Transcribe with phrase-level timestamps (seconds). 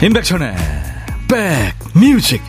[0.00, 0.54] 임백천의
[1.92, 2.40] 백뮤직.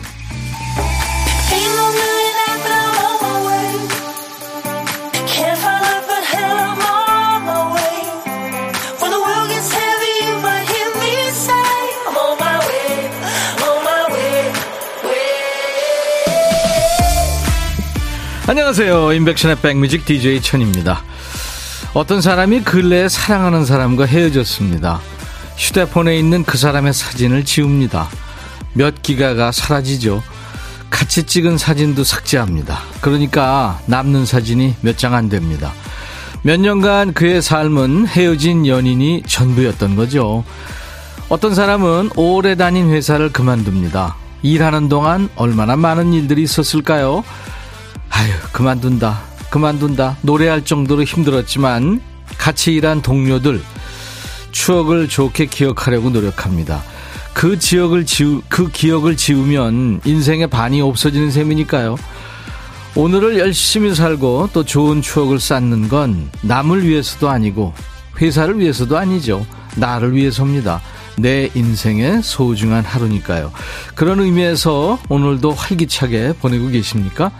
[18.46, 19.12] 안녕하세요.
[19.12, 21.02] 임백천의 백뮤직 DJ 천입니다.
[21.94, 25.00] 어떤 사람이 근래에 사랑하는 사람과 헤어졌습니다
[25.60, 28.08] 휴대폰에 있는 그 사람의 사진을 지웁니다.
[28.72, 30.22] 몇 기가가 사라지죠.
[30.88, 32.80] 같이 찍은 사진도 삭제합니다.
[33.02, 35.72] 그러니까 남는 사진이 몇 장 안 됩니다.
[36.42, 40.44] 몇 년간 그의 삶은 헤어진 연인이 전부였던 거죠.
[41.28, 44.16] 어떤 사람은 오래 다닌 회사를 그만둡니다.
[44.42, 47.22] 일하는 동안 얼마나 많은 일들이 있었을까요?
[48.08, 49.20] 아유, 그만둔다.
[49.50, 50.16] 그만둔다.
[50.22, 52.00] 노래할 정도로 힘들었지만
[52.38, 53.60] 같이 일한 동료들,
[54.52, 56.82] 추억을 좋게 기억하려고 노력합니다.
[57.32, 61.96] 그 지역을 지우, 그 기억을 지우면 인생의 반이 없어지는 셈이니까요.
[62.96, 67.72] 오늘을 열심히 살고 또 좋은 추억을 쌓는 건 남을 위해서도 아니고
[68.20, 69.46] 회사를 위해서도 아니죠.
[69.76, 70.82] 나를 위해서입니다.
[71.16, 73.52] 내 인생의 소중한 하루니까요.
[73.94, 77.30] 그런 의미에서 오늘도 활기차게 보내고 계십니까?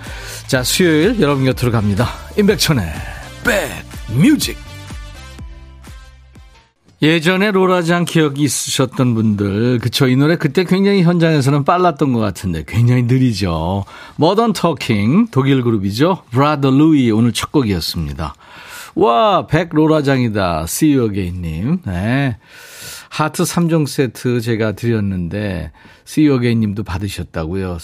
[0.47, 2.08] 자, 수요일 여러분 곁으로 갑니다.
[2.36, 2.84] 임백천의
[4.08, 4.69] 백뮤직.
[7.03, 10.06] 예전에 로라장 기억이 있으셨던 분들, 그쵸.
[10.06, 13.87] 이 노래 그때 굉장히 현장에서는 빨랐던 것 같은데 굉장히 느리죠.
[14.16, 16.25] Modern Talking, 독일 그룹이죠.
[16.30, 18.34] Brother Louie 오늘 첫 곡이었습니다.
[18.97, 20.65] 와, 백 로라장이다.
[20.65, 21.78] See you again님.
[21.87, 22.37] 네.
[23.09, 25.73] 하트 3종 세트 제가 드렸는데,
[26.06, 27.78] See you again님도 받으셨다고요.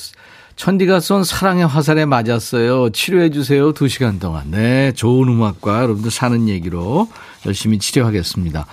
[0.56, 2.90] 천디가 쏜 사랑의 화살에 맞았어요.
[2.90, 3.72] 치료해 주세요.
[3.72, 4.50] 2시간 동안.
[4.50, 4.92] 네.
[4.92, 7.08] 좋은 음악과 여러분들 사는 얘기로
[7.44, 8.66] 열심히 치료하겠습니다.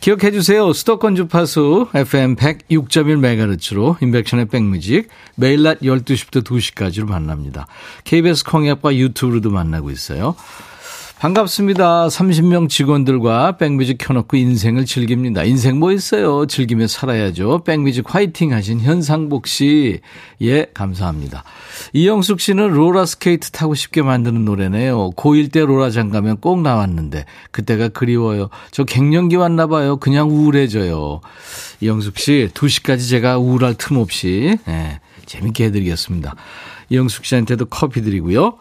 [0.00, 0.72] 기억해 주세요.
[0.72, 7.66] 수도권 주파수 FM 106.1MHz로 인백션의 백뮤직 매일 낮 12시부터 2시까지로 만납니다.
[8.04, 10.36] KBS 콩앱과 유튜브로도 만나고 있어요.
[11.26, 12.06] 반갑습니다.
[12.06, 15.42] 30명 직원들과 백뮤직 켜놓고 인생을 즐깁니다.
[15.42, 16.46] 인생 뭐 있어요?
[16.46, 17.64] 즐기며 살아야죠.
[17.64, 19.98] 백뮤직 화이팅 하신 현상복 씨.
[20.40, 21.42] 예, 감사합니다.
[21.94, 25.10] 이영숙 씨는 롤러스케이트 타고 싶게 만드는 노래네요.
[25.16, 28.48] 고1 때 롤라장 가면 꼭 나왔는데 그때가 그리워요.
[28.70, 29.96] 저 갱년기 왔나 봐요.
[29.96, 31.22] 그냥 우울해져요.
[31.80, 36.36] 이영숙 씨, 2시까지 제가 우울할 틈 없이 예, 재밌게 해드리겠습니다.
[36.90, 38.58] 이영숙 씨한테도 커피 드리고요.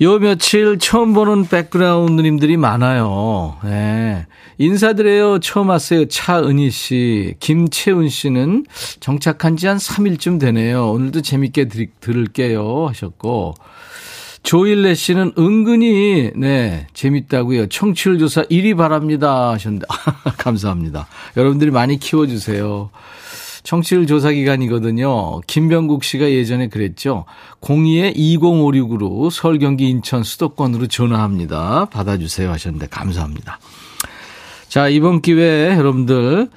[0.00, 3.56] 요 며칠 처음 보는 백그라운드님들이 많아요.
[3.62, 4.26] 네.
[4.58, 5.38] 인사드려요.
[5.40, 6.06] 처음 왔어요.
[6.06, 7.34] 차은희 씨.
[7.40, 8.66] 김채훈 씨는
[9.00, 10.90] 정착한 지 한 3일쯤 되네요.
[10.90, 12.86] 오늘도 재밌게 들, 들을게요.
[12.88, 13.54] 하셨고.
[14.42, 17.68] 조일래 씨는 은근히, 네, 재밌다고요.
[17.68, 19.50] 청취율 조사 1위 바랍니다.
[19.52, 19.86] 하셨는데,
[20.36, 21.06] 감사합니다.
[21.38, 22.90] 여러분들이 많이 키워주세요.
[23.64, 25.40] 청취율 조사 기간이거든요.
[25.46, 27.24] 김병국 씨가 예전에 그랬죠.
[27.62, 31.86] 02-2056으로 서울, 경기, 인천 수도권으로 전화합니다.
[31.86, 33.58] 받아주세요 하셨는데 감사합니다.
[34.68, 36.50] 자, 이번 기회에 여러분들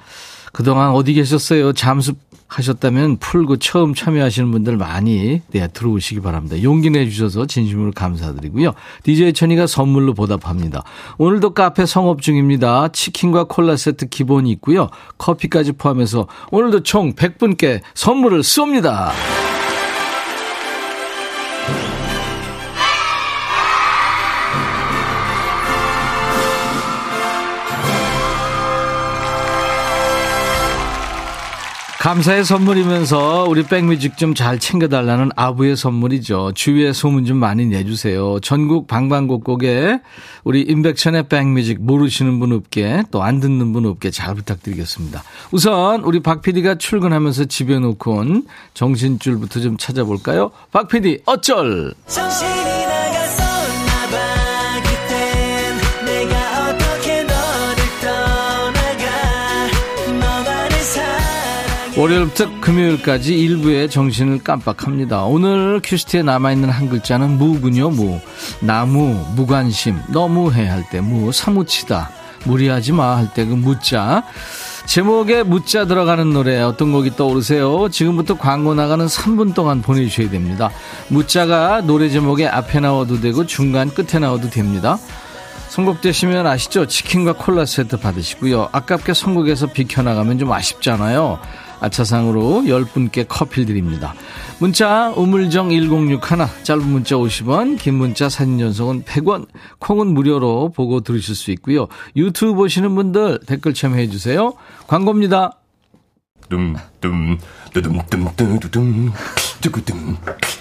[0.52, 1.72] 그동안 어디 계셨어요?
[1.72, 2.14] 잠수
[2.48, 6.60] 하셨다면 풀고 처음 참여하시는 분들 많이 네, 들어오시기 바랍니다.
[6.62, 8.72] 용기 내주셔서 진심으로 감사드리고요.
[9.02, 10.82] DJ 천이가 선물로 보답합니다.
[11.18, 12.88] 오늘도 카페 성업 중입니다.
[12.88, 14.88] 치킨과 콜라 세트 기본이 있고요.
[15.18, 19.10] 커피까지 포함해서 오늘도 총 100분께 선물을 쏩니다.
[31.98, 36.52] 감사의 선물이면서 우리 백뮤직 좀 잘 챙겨달라는 아부의 선물이죠.
[36.54, 38.38] 주위에 소문 좀 많이 내주세요.
[38.40, 39.98] 전국 방방곡곡에
[40.44, 45.24] 우리 임백천의 백뮤직 모르시는 분 없게 또 안 듣는 분 없게 잘 부탁드리겠습니다.
[45.50, 50.52] 우선 우리 박 PD가 출근하면서 집에 놓고 온 정신줄부터 좀 찾아볼까요?
[50.70, 51.94] 박 PD 어쩔!
[52.06, 52.77] 정신이
[61.98, 65.24] 월요일부터 금요일까지 일부에 정신을 깜빡합니다.
[65.24, 68.20] 오늘 큐시트에 남아있는 한 글자는 무군요, 무.
[68.60, 72.10] 나무, 무관심, 너무해 할 때 무, 사무치다,
[72.44, 74.22] 무리하지 마 할 때 그 무자.
[74.86, 77.88] 제목에 무자 들어가는 노래 어떤 곡이 떠오르세요?
[77.90, 80.70] 지금부터 광고 나가는 3분 동안 보내주셔야 됩니다.
[81.08, 84.98] 무자가 노래 제목에 앞에 나와도 되고 중간 끝에 나와도 됩니다.
[85.70, 86.86] 선곡되시면 아시죠?
[86.86, 88.68] 치킨과 콜라 세트 받으시고요.
[88.72, 91.38] 아깝게 선곡에서 비켜나가면 좀 아쉽잖아요.
[91.80, 94.14] 아차상으로 10분께 커피 드립니다.
[94.58, 96.18] 문자 우물정 1061
[96.64, 99.46] 짧은 문자 50원 긴 문자 사진 전송은 100원
[99.78, 101.88] 콩은 무료로 보고 들으실 수 있고요.
[102.16, 104.54] 유튜브 보시는 분들 댓글 참여해 주세요.
[104.86, 105.52] 광고입니다.
[106.48, 107.38] 둠둠
[107.72, 109.12] 두둠둠 두둠
[109.60, 110.16] 두구둠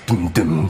[0.06, 0.70] 둠둠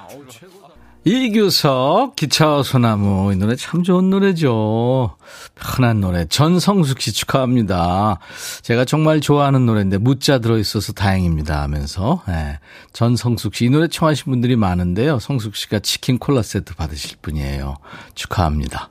[1.03, 5.15] 이규석 기차와 소나무 이 노래 참 좋은 노래죠.
[5.55, 8.19] 편한 노래 전성숙 씨 축하합니다.
[8.61, 12.59] 제가 정말 좋아하는 노래인데 무자 들어있어서 다행입니다 하면서 네.
[12.93, 15.17] 전성숙 씨 이 노래 청하신 분들이 많은데요.
[15.17, 17.77] 성숙 씨가 치킨 콜라 세트 받으실 분이에요.
[18.13, 18.87] 축하합니다.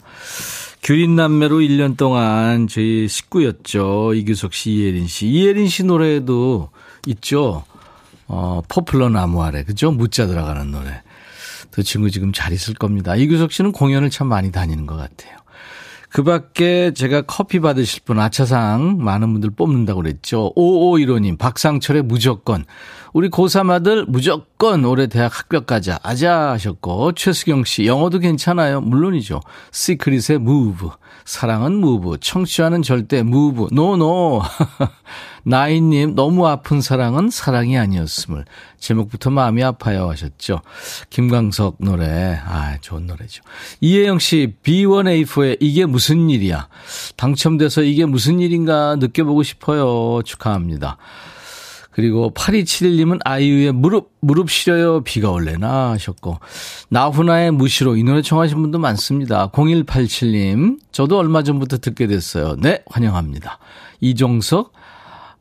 [0.82, 4.14] 규린 남매로 1년 동안 저희 식구였죠.
[4.14, 5.26] 이규석 씨, 이예린 씨.
[5.28, 6.70] 이예린 씨 노래도
[7.06, 7.64] 있죠.
[8.26, 9.90] 어, 포플러 나무 아래, 그죠?
[9.92, 11.02] 무자 들어가는 노래.
[11.70, 13.16] 그 친구 지금 잘 있을 겁니다.
[13.16, 15.40] 이규석 씨는 공연을 참 많이 다니는 것 같아요.
[16.10, 20.52] 그 밖에 제가 커피 받으실 분 아차상 많은 분들 뽑는다고 그랬죠.
[20.56, 22.64] 5515님, 박상철의 무조건.
[23.12, 26.00] 우리 고3 아들 무조건 올해 대학 합격 가자.
[26.02, 28.80] 아자 하셨고, 최수경 씨, 영어도 괜찮아요.
[28.80, 29.40] 물론이죠.
[29.70, 30.88] 시크릿의 move.
[31.30, 32.18] 사랑은 move.
[32.20, 34.42] 청취하는 절대 no, no.
[35.44, 38.44] 나인님, 너무 아픈 사랑은 사랑이 아니었음을.
[38.80, 40.60] 제목부터 마음이 아파요 하셨죠.
[41.08, 42.40] 김광석 노래.
[42.44, 43.44] 아, 좋은 노래죠.
[43.80, 46.66] 이혜영 씨, B1A4의 이게 무슨 일이야.
[47.16, 50.22] 당첨돼서 이게 무슨 일인가 느껴보고 싶어요.
[50.24, 50.96] 축하합니다.
[52.00, 55.02] 그리고 8271님은 아이유의 무릎, 무릎 시려요.
[55.02, 56.38] 비가 올래나 하셨고.
[56.88, 59.50] 나훈아의 무시로 이 노래 청하신 분도 많습니다.
[59.50, 62.56] 0187님, 저도 얼마 전부터 듣게 됐어요.
[62.56, 63.58] 네, 환영합니다.
[64.00, 64.72] 이종석,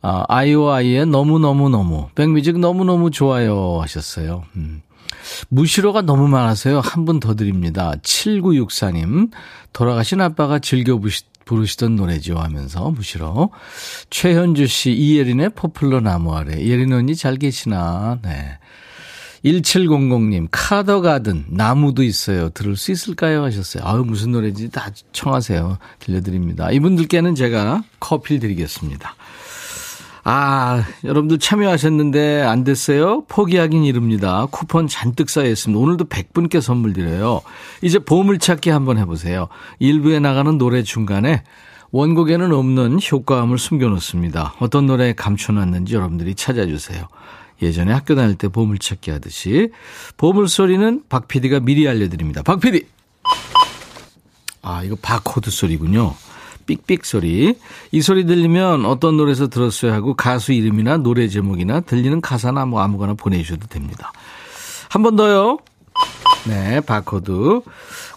[0.02, 2.10] 아, 아이오아이의 너무너무너무.
[2.16, 4.44] 백뮤직 너무너무 좋아요 하셨어요.
[4.58, 4.82] 음.
[5.50, 6.82] 무시로가 너무 많아서요.
[6.84, 7.94] 한 분 더 드립니다.
[8.04, 9.32] 7964님.
[9.72, 11.00] 돌아가신 아빠가 즐겨
[11.50, 13.50] 부르시던 노래죠 하면서 무시로.
[14.12, 16.64] 최현주 씨, 이예린의 포플러 나무 아래.
[16.64, 18.20] 예린 언니 잘 계시나?
[18.22, 18.60] 네.
[19.44, 22.50] 1700님, 카더가든, 나무도 있어요.
[22.50, 23.44] 들을 수 있을까요?
[23.44, 23.84] 하셨어요.
[23.86, 25.80] 아유, 무슨 노래인지 다 청하세요.
[26.00, 26.70] 들려드립니다.
[26.72, 29.16] 이분들께는 제가 커피를 드리겠습니다.
[30.24, 33.24] 아, 여러분들 참여하셨는데 안 됐어요?
[33.28, 34.48] 포기하긴 이릅니다.
[34.52, 35.80] 쿠폰 잔뜩 쌓여있습니다.
[35.80, 37.42] 오늘도 100분께 선물 드려요.
[37.82, 39.48] 이제 보물찾기 한번 해보세요.
[39.80, 41.44] 일부에 나가는 노래 중간에
[41.92, 44.56] 원곡에는 없는 효과음을 숨겨놓습니다.
[44.60, 47.08] 어떤 노래에 감춰놨는지 여러분들이 찾아주세요.
[47.62, 49.72] 예전에 학교 다닐 때 보물찾기 하듯이
[50.18, 52.42] 보물소리는 박 PD가 미리 알려드립니다.
[52.44, 52.86] 박 PD!
[54.62, 56.14] 아, 이거 바코드 소리군요.
[56.78, 57.56] 삑삑 소리.
[57.92, 63.16] 이 소리 들리면 어떤 노래에서 들었어야 하고 가수 이름이나 노래 제목이나 들리는 가사나 뭐 아무거나
[63.16, 64.12] 보내주셔도 됩니다.
[64.90, 65.58] 한 번 더요.
[66.48, 67.62] 네, 바코드.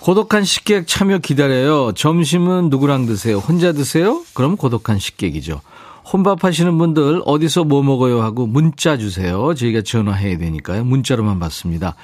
[0.00, 1.92] 고독한 식객 참여 기다려요.
[1.92, 3.38] 점심은 누구랑 드세요?
[3.38, 4.22] 혼자 드세요?
[4.34, 5.60] 그럼 고독한 식객이죠.
[6.12, 9.54] 혼밥 하시는 분들 어디서 뭐 먹어요 하고 문자 주세요.
[9.54, 10.84] 저희가 전화해야 되니까요.
[10.84, 11.94] 문자로만 받습니다.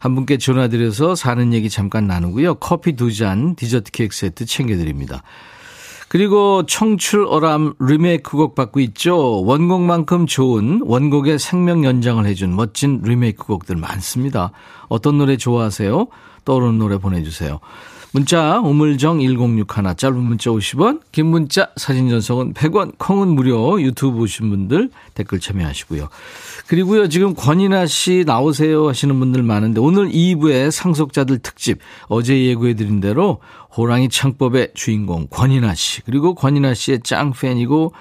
[0.00, 2.56] 한 분께 전화드려서 사는 얘기 잠깐 나누고요.
[2.56, 5.22] 커피 두 잔, 디저트 케이크 세트 챙겨드립니다.
[6.08, 9.44] 그리고 청출어람 리메이크곡 받고 있죠.
[9.44, 14.52] 원곡만큼 좋은 원곡의 생명 연장을 해준 멋진 리메이크곡들 많습니다.
[14.88, 16.06] 어떤 노래 좋아하세요?
[16.46, 17.60] 떠오르는 노래 보내주세요.
[18.12, 24.48] 문자 우물정 1061 짧은 문자 50원 긴 문자 사진 전송은 100원 콩은 무료 유튜브 보신
[24.48, 26.08] 분들 댓글 참여하시고요.
[26.66, 33.40] 그리고요 지금 권인아 씨 나오세요 하시는 분들 많은데 오늘 2부의 상속자들 특집 어제 예고해드린 대로
[33.76, 37.92] 호랑이 창법의 주인공 권인아 씨 그리고 권인아 씨의 짱 팬이고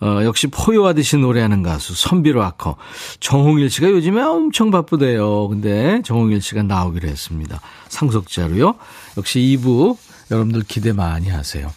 [0.00, 2.76] 어, 역시 포효하듯이 노래하는 가수 선비로 아커
[3.20, 5.48] 정홍일 씨가 요즘에 엄청 바쁘대요.
[5.48, 7.60] 근데 정홍일 씨가 나오기로 했습니다.
[7.88, 8.74] 상속자로요.
[9.18, 9.96] 역시 2부
[10.30, 11.70] 여러분들 기대 많이 하세요.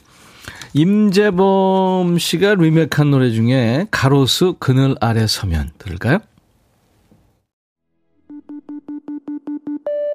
[0.73, 6.19] 임재범 씨가 리메이크한 노래 중에 가로수 그늘 아래 서면 들을까요?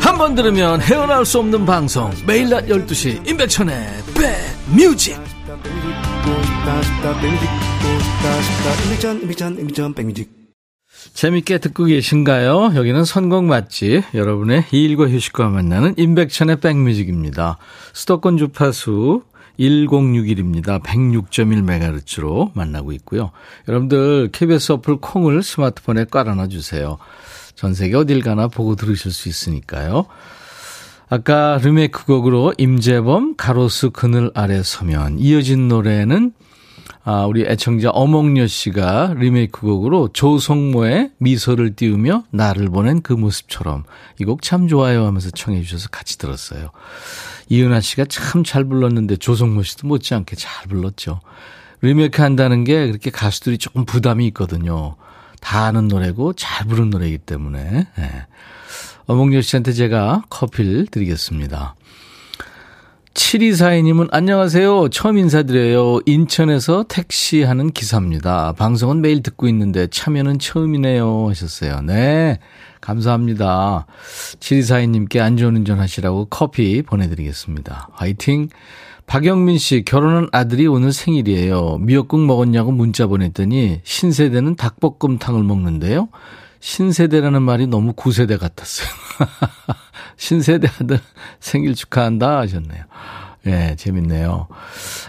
[0.00, 3.88] 한 번 들으면 헤어나올 수 없는 방송 매일 낮 12시 임백천의
[4.74, 5.16] 백뮤직
[11.14, 12.72] 재밌게 듣고 계신가요?
[12.74, 17.58] 여기는 선곡 맛집, 여러분의 일과 휴식과 만나는 임백천의 백뮤직입니다.
[17.92, 19.22] 수도권 주파수
[19.60, 20.82] 1061입니다.
[20.82, 23.30] 106.1MHz로 만나고 있고요.
[23.68, 26.98] 여러분들 KBS 어플 콩을 스마트폰에 깔아놔 주세요.
[27.58, 30.06] 전 세계 어딜 가나 보고 들으실 수 있으니까요.
[31.08, 36.34] 아까 리메이크 곡으로 임재범 가로수 그늘 아래 서면 이어진 노래는
[37.02, 43.82] 아, 우리 애청자 어몽여 씨가 리메이크 곡으로 조성모의 미소를 띄우며 나를 보낸 그 모습처럼
[44.20, 46.70] 이 곡 참 좋아요 하면서 청해 주셔서 같이 들었어요.
[47.48, 51.20] 이은하 씨가 참 잘 불렀는데 조성모 씨도 못지않게 잘 불렀죠.
[51.80, 54.94] 리메이크 한다는 게 그렇게 가수들이 조금 부담이 있거든요.
[55.40, 57.86] 다 아는 노래고 잘 부른 노래이기 때문에.
[57.96, 58.10] 네.
[59.06, 61.74] 어몽여 씨한테 제가 커피를 드리겠습니다.
[63.14, 64.90] 7242님은 안녕하세요.
[64.90, 66.00] 처음 인사드려요.
[66.06, 68.52] 인천에서 택시하는 기사입니다.
[68.52, 71.28] 방송은 매일 듣고 있는데 참여는 처음이네요.
[71.28, 71.80] 하셨어요.
[71.80, 72.38] 네.
[72.80, 73.86] 감사합니다.
[74.38, 77.88] 7242님께 안전운전 하시라고 커피 보내드리겠습니다.
[77.92, 78.50] 화이팅!
[79.08, 81.78] 박영민 씨, 결혼한 아들이 오늘 생일이에요.
[81.78, 86.10] 미역국 먹었냐고 문자 보냈더니 신세대는 닭볶음탕을 먹는데요.
[86.60, 88.86] 신세대라는 말이 너무 구세대 같았어요.
[90.18, 91.00] 신세대 아들
[91.40, 92.84] 생일 축하한다 하셨네요.
[93.46, 94.46] 예, 네, 재밌네요.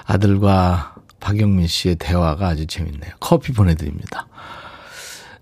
[0.05, 3.11] 아들과 박영민 씨의 대화가 아주 재밌네요.
[3.19, 4.27] 커피 보내드립니다.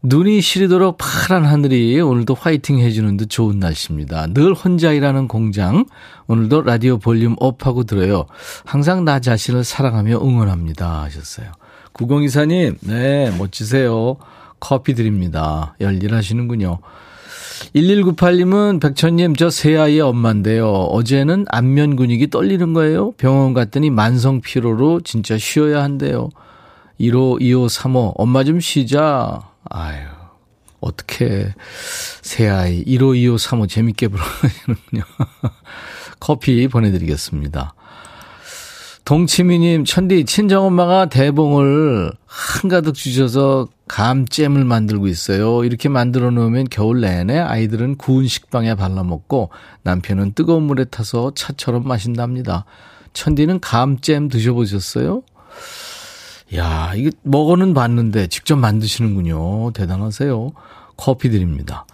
[0.03, 4.27] 눈이 시리도록 파란 하늘이 오늘도 화이팅 해주는 듯 좋은 날씨입니다.
[4.27, 5.85] 늘 혼자 일하는 공장.
[6.27, 8.25] 오늘도 라디오 볼륨 업하고 들어요.
[8.63, 11.03] 항상 나 자신을 사랑하며 응원합니다.
[11.03, 11.51] 하셨어요.
[11.93, 14.17] 구공이사님, 네, 멋지세요.
[14.59, 15.75] 커피 드립니다.
[15.81, 16.77] 열일하시는군요.
[17.75, 20.69] 1198님은 백천님 저 새아이의 엄마인데요.
[20.69, 23.13] 어제는 안면 근육이 떨리는 거예요.
[23.13, 26.29] 병원 갔더니 만성 피로로 진짜 쉬어야 한대요.
[26.99, 29.46] 1호, 2호, 3호 엄마 좀 쉬자.
[29.69, 30.05] 아유
[30.79, 31.53] 어떻게
[32.21, 35.03] 새 아이 1호, 2호, 3호 재밌게 불러주는군요.
[36.19, 37.74] 커피 보내드리겠습니다.
[39.05, 45.63] 동치미님, 천디, 친정엄마가 대봉을 한가득 주셔서 감잼을 만들고 있어요.
[45.63, 49.50] 이렇게 만들어 놓으면 겨울 내내 아이들은 구운 식빵에 발라 먹고
[49.83, 52.65] 남편은 뜨거운 물에 타서 차처럼 마신답니다.
[53.13, 55.24] 천디는 감잼 드셔보셨어요?
[56.55, 59.71] 야, 이게 먹어는 봤는데 직접 만드시는군요.
[59.73, 60.51] 대단하세요.
[60.95, 61.85] 커피 드립니다.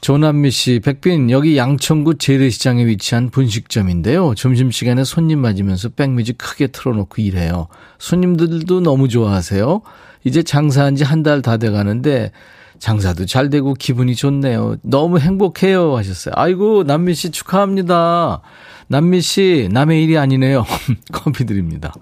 [0.00, 4.34] 조남미 씨, 백빈, 여기 양천구 재래시장에 위치한 분식점인데요.
[4.36, 7.66] 점심시간에 손님 맞으면서 백뮤직 크게 틀어놓고 일해요.
[7.98, 9.82] 손님들도 너무 좋아하세요.
[10.24, 12.30] 이제 장사한 지 한 달 다 돼가는데
[12.78, 14.76] 장사도 잘 되고 기분이 좋네요.
[14.82, 15.96] 너무 행복해요.
[15.96, 16.34] 하셨어요.
[16.36, 18.42] 아이고, 남미 씨 축하합니다.
[18.88, 20.64] 남미 씨, 남의 일이 아니네요.
[21.10, 21.92] 커피 드립니다.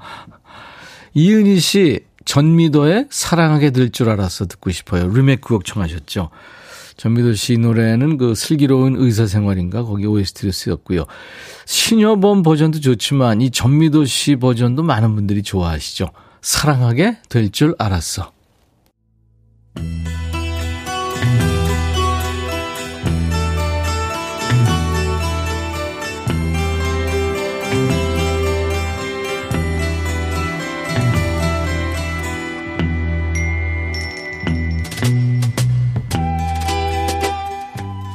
[1.14, 5.08] 이은희 씨, 전미도의 사랑하게 될 줄 알았어 듣고 싶어요.
[5.08, 6.30] 리메이크 곡 청하셨죠.
[6.96, 11.04] 전미도 씨 노래는 그 슬기로운 의사 생활인가 거기 OST로 쓰였고요.
[11.66, 16.08] 신여범 버전도 좋지만 이 전미도 씨 버전도 많은 분들이 좋아하시죠.
[16.40, 18.30] 사랑하게 될 줄 알았어.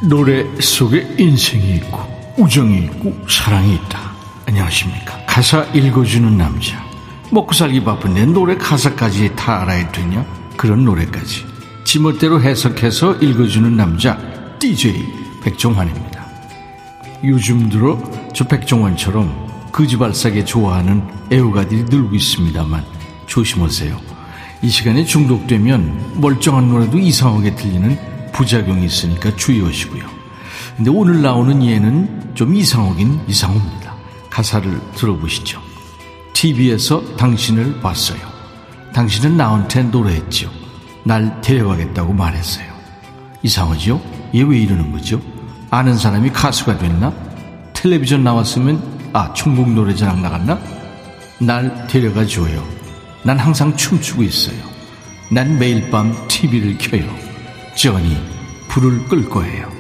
[0.09, 1.99] 노래 속에 인생이 있고
[2.35, 4.11] 우정이 있고 사랑이 있다.
[4.47, 5.23] 안녕하십니까.
[5.27, 6.83] 가사 읽어주는 남자.
[7.29, 10.25] 먹고 살기 바쁜데 노래 가사까지 다 알아야 되냐?
[10.57, 11.45] 그런 노래까지.
[11.83, 14.17] 지멋대로 해석해서 읽어주는 남자
[14.57, 15.05] DJ
[15.43, 16.25] 백종환입니다.
[17.23, 18.01] 요즘 들어
[18.33, 22.83] 저 백종환처럼 거지발사게 좋아하는 애호가들이 늘고 있습니다만
[23.27, 23.95] 조심하세요.
[24.63, 28.08] 이 시간에 중독되면 멀쩡한 노래도 이상하게 들리는
[28.39, 30.03] 부작용이 있으니까 주의하시고요.
[30.77, 33.93] 근데 오늘 나오는 예는 좀 이상하긴 이상합니다.
[34.29, 35.62] 가사를 들어보시죠.
[36.31, 38.19] TV에서 당신을 봤어요.
[38.93, 40.50] 당신은 나한테 노래했죠.
[41.03, 42.65] 날 데려가겠다고 말했어요.
[43.43, 44.01] 이상하죠?
[44.34, 45.22] 얘왜 이러는 거죠?
[45.69, 47.13] 아는 사람이 가수가 됐나?
[47.74, 50.62] 텔레비전 나왔으면 아 충북 노래자랑 나갔나?
[51.39, 52.65] 날 데려가 줘요.
[53.24, 54.58] 난 항상 춤추고 있어요.
[55.29, 57.28] 난 매일 밤 TV를 켜요.
[57.75, 58.17] 쩌니
[58.67, 59.71] 불을 끌 거예요.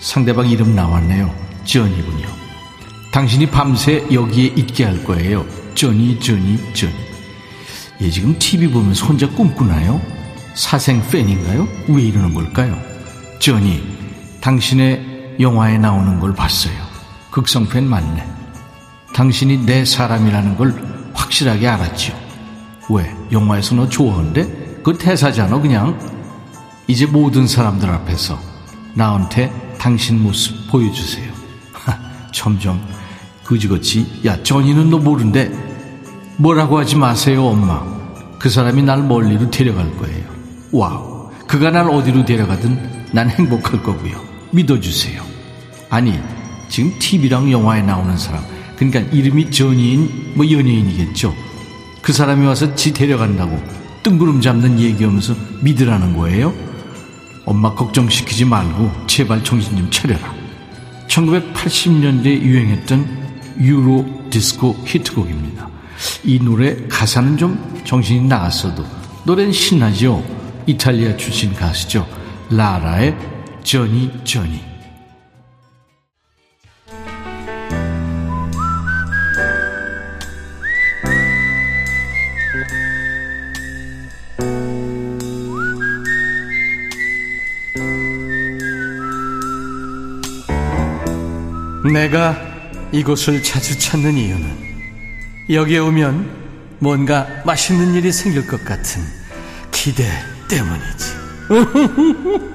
[0.00, 1.34] 상대방 이름 나왔네요.
[1.64, 2.28] 쩌니군요.
[3.12, 5.46] 당신이 밤새 여기에 있게 할 거예요.
[5.74, 6.94] 쩌니 쩌니 쩌니.
[8.02, 10.00] 얘 지금 TV 보면서 혼자 꿈꾸나요?
[10.54, 11.66] 사생 팬인가요?
[11.88, 12.76] 왜 이러는 걸까요?
[13.38, 13.82] 쩌니
[14.40, 16.74] 당신의 영화에 나오는 걸 봤어요.
[17.30, 18.24] 극성 팬 맞네.
[19.14, 20.74] 당신이 내 사람이라는 걸
[21.14, 22.12] 확실하게 알았죠.
[22.90, 23.14] 왜?
[23.32, 24.80] 영화에서 너 좋아하는데?
[24.82, 26.13] 그 대사잖아 그냥.
[26.86, 28.38] 이제 모든 사람들 앞에서
[28.94, 31.32] 나한테 당신 모습 보여주세요.
[32.32, 32.80] 점점
[33.44, 35.50] 그지같이 야 전이는 너 모른대
[36.36, 37.82] 뭐라고 하지 마세요 엄마.
[38.38, 40.24] 그 사람이 날 멀리로 데려갈 거예요.
[40.72, 44.20] 와우 그가 날 어디로 데려가든 난 행복할 거고요.
[44.50, 45.22] 믿어주세요.
[45.88, 46.18] 아니
[46.68, 48.42] 지금 TV랑 영화에 나오는 사람
[48.76, 51.34] 그러니까 이름이 전이인 뭐 연예인이겠죠.
[52.02, 53.58] 그 사람이 와서 지 데려간다고
[54.02, 56.73] 뜬구름 잡는 얘기하면서 믿으라는 거예요
[57.44, 60.34] 엄마 걱정시키지 말고 제발 정신 좀 차려라
[61.08, 63.24] 1980년대에 유행했던
[63.60, 65.68] 유로 디스코 히트곡입니다.
[66.24, 68.84] 이 노래 가사는 좀 정신이 나갔어도
[69.24, 70.24] 노래는 신나죠.
[70.66, 72.06] 이탈리아 출신 가수죠.
[72.50, 73.16] 라라의
[73.62, 74.73] 저니 저니.
[91.94, 92.36] 내가
[92.90, 94.64] 이곳을 자주 찾는 이유는
[95.48, 96.28] 여기에 오면
[96.80, 99.00] 뭔가 맛있는 일이 생길 것 같은
[99.70, 100.04] 기대
[100.48, 101.14] 때문이지.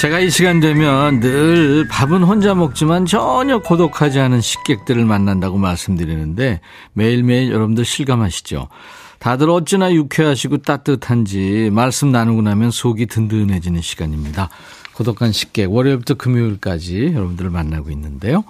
[0.00, 6.60] 제가 이 시간 되면 늘 밥은 혼자 먹지만 전혀 고독하지 않은 식객들을 만난다고 말씀드리는데
[6.92, 8.68] 매일매일 여러분들 실감하시죠?
[9.18, 14.48] 다들 어찌나 유쾌하시고 따뜻한지 말씀 나누고 나면 속이 든든해지는 시간입니다.
[15.00, 18.44] 고독한 식객 월요일부터 금요일까지 여러분들을 만나고 있는데요.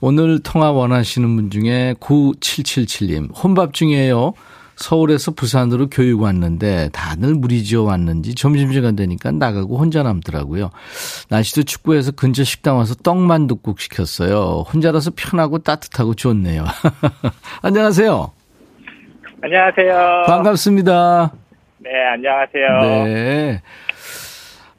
[0.00, 4.34] 오늘 통화 원하시는 분 중에 9777님 혼밥 중이에요.
[4.76, 10.70] 서울에서 부산으로 교육 왔는데 다들 무리지어 왔는지 점심시간 되니까 나가고 혼자 남더라고요.
[11.28, 14.66] 날씨도 춥고해서 근처 식당 와서 떡만둣국 시켰어요.
[14.72, 16.66] 혼자라서 편하고 따뜻하고 좋네요.
[17.62, 18.30] 안녕하세요.
[19.42, 20.22] 안녕하세요.
[20.28, 21.32] 반갑습니다.
[21.78, 23.04] 네, 안녕하세요.
[23.06, 23.62] 네.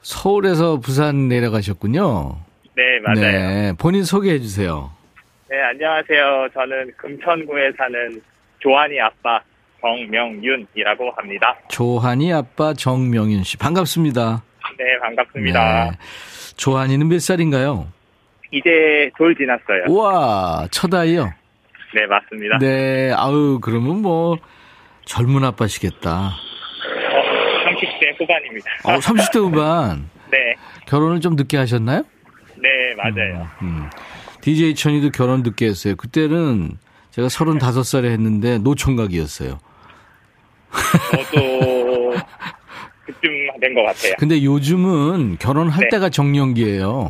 [0.06, 2.36] 서울에서 부산 내려가셨군요.
[2.76, 3.20] 네, 맞아요.
[3.20, 3.32] 네.
[3.32, 3.72] 네.
[3.76, 4.92] 본인 소개해 주세요.
[5.50, 6.48] 안녕하세요.
[6.54, 8.22] 저는 금천구에 사는
[8.60, 9.40] 조한이 아빠
[9.80, 11.56] 정명윤이라고 합니다.
[11.68, 13.56] 조한이 아빠 정명윤 씨.
[13.56, 14.44] 반갑습니다.
[14.78, 15.90] 네, 반갑습니다.
[15.90, 15.98] 네.
[16.56, 17.88] 조한이는 몇 살인가요?
[18.52, 19.86] 이제 돌 지났어요.
[19.88, 21.32] 우와, 첫 아이요?
[21.94, 22.58] 네, 맞습니다.
[22.58, 24.36] 네, 아우, 그러면 뭐,
[25.04, 26.30] 젊은 아빠시겠다.
[28.16, 28.70] 어, 30대 후반입니다.
[28.84, 30.08] 어, 30대 후반?
[30.30, 30.54] 네.
[30.86, 32.02] 결혼을 좀 늦게 하셨나요?
[32.56, 33.48] 네, 맞아요.
[33.62, 33.90] 음, 음.
[34.40, 35.96] DJ 천이도 결혼 늦게 했어요.
[35.96, 36.78] 그때는
[37.10, 39.58] 제가 35살에 했는데 노총각이었어요.
[41.10, 42.14] 저도
[43.06, 44.14] 그쯤 된 것 같아요.
[44.18, 45.88] 근데 요즘은 결혼할 네.
[45.90, 47.08] 때가 정년기예요.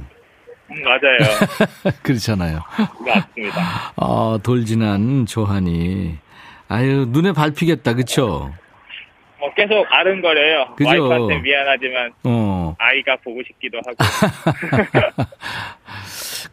[0.70, 1.94] 음, 맞아요.
[2.02, 2.60] 그렇잖아요.
[3.04, 3.92] 맞습니다.
[3.96, 6.18] 아, 돌진한 조한이.
[6.68, 8.52] 아유, 눈에 밟히겠다, 그쵸?
[9.38, 10.74] 뭐 계속 아른거려요.
[10.76, 10.88] 그죠?
[10.88, 12.74] 와이프한테 미안하지만 어.
[12.78, 13.96] 아이가 보고 싶기도 하고.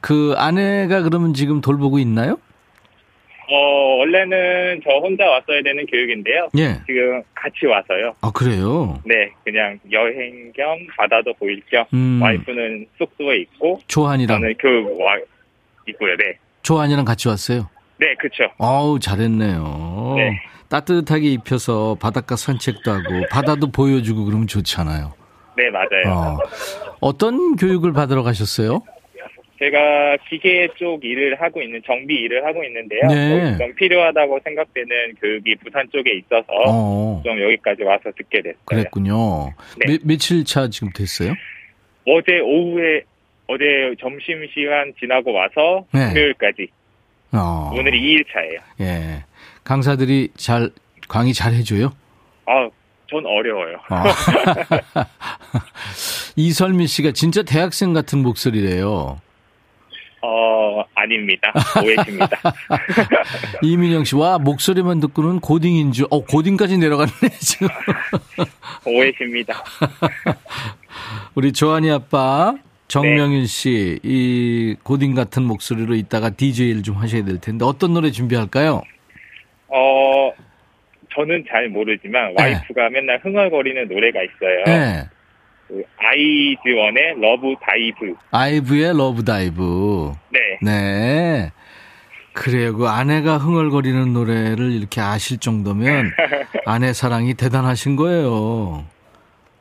[0.01, 2.37] 그 아내가 그러면 지금 돌보고 있나요?
[3.49, 3.55] 어,
[3.97, 6.49] 원래는 저 혼자 왔어야 되는 교육인데요.
[6.57, 6.79] 예.
[6.87, 8.13] 지금 같이 와서요.
[8.21, 8.99] 아, 그래요?
[9.05, 12.19] 네, 그냥 여행 겸 바다도 보일 겸 음.
[12.21, 15.17] 와이프는 숙소에 있고 조한이랑 저는 교육 와
[15.87, 16.15] 있고요.
[16.17, 16.37] 네.
[16.63, 17.69] 조한이랑 같이 왔어요?
[17.97, 18.45] 네, 그렇죠.
[18.57, 20.13] 아우, 잘했네요.
[20.17, 20.41] 네.
[20.73, 25.13] 따뜻하게 입혀서 바닷가 산책도 하고 바다도 보여주고 그러면 좋잖아요.
[25.55, 26.39] 네, 맞아요.
[26.99, 27.15] 어.
[27.15, 28.81] 떤 교육을 받으러 가셨어요?
[29.59, 33.01] 제가 기계 쪽 일을 하고 있는 정비 일을 하고 있는데요.
[33.07, 33.57] 네.
[33.59, 37.21] 좀 필요하다고 생각되는 교육이 부산 쪽에 있어서 어.
[37.23, 38.59] 좀 여기까지 와서 듣게 됐어요.
[38.65, 39.53] 그랬군요.
[39.77, 39.93] 네.
[39.93, 41.33] 며, 며칠 차 지금 됐어요?
[42.07, 43.03] 어제 오후에
[43.47, 46.07] 어제 점심 시간 지나고 와서 네.
[46.07, 46.67] 금요일까지.
[47.33, 47.71] 어.
[47.73, 48.59] 오늘이 2일 차예요.
[48.81, 49.23] 예.
[49.63, 50.71] 강사들이 잘
[51.07, 51.91] 강의 잘 해줘요?
[52.45, 52.69] 아,
[53.09, 53.77] 전 어려워요.
[53.89, 54.03] 아.
[56.35, 59.19] 이설미 씨가 진짜 대학생 같은 목소리래요.
[60.25, 61.53] 어, 아닙니다.
[61.83, 62.29] 오해십니다.
[63.61, 67.67] 이민영 씨, 와, 목소리만 듣고는 고딩인 줄, 어, 고딩까지 내려갔네, 지금.
[68.87, 69.61] 오해십니다.
[71.35, 72.55] 우리 조한이 아빠,
[72.87, 73.45] 정명윤 네.
[73.45, 78.81] 씨, 이 고딩 같은 목소리로 이따가 DJ를 좀 하셔야 될 텐데, 어떤 노래 준비할까요?
[79.73, 80.31] 어,
[81.15, 82.43] 저는 잘 모르지만, 네.
[82.43, 84.63] 와이프가 맨날 흥얼거리는 노래가 있어요.
[84.65, 85.03] 네.
[85.67, 88.15] 그 아이즈원의 Love Dive.
[88.31, 90.13] 아이브의 Love Dive.
[90.29, 90.39] 네.
[90.61, 91.51] 네.
[92.33, 92.75] 그래요.
[92.75, 96.11] 그 아내가 흥얼거리는 노래를 이렇게 아실 정도면
[96.65, 98.85] 아내 사랑이 대단하신 거예요.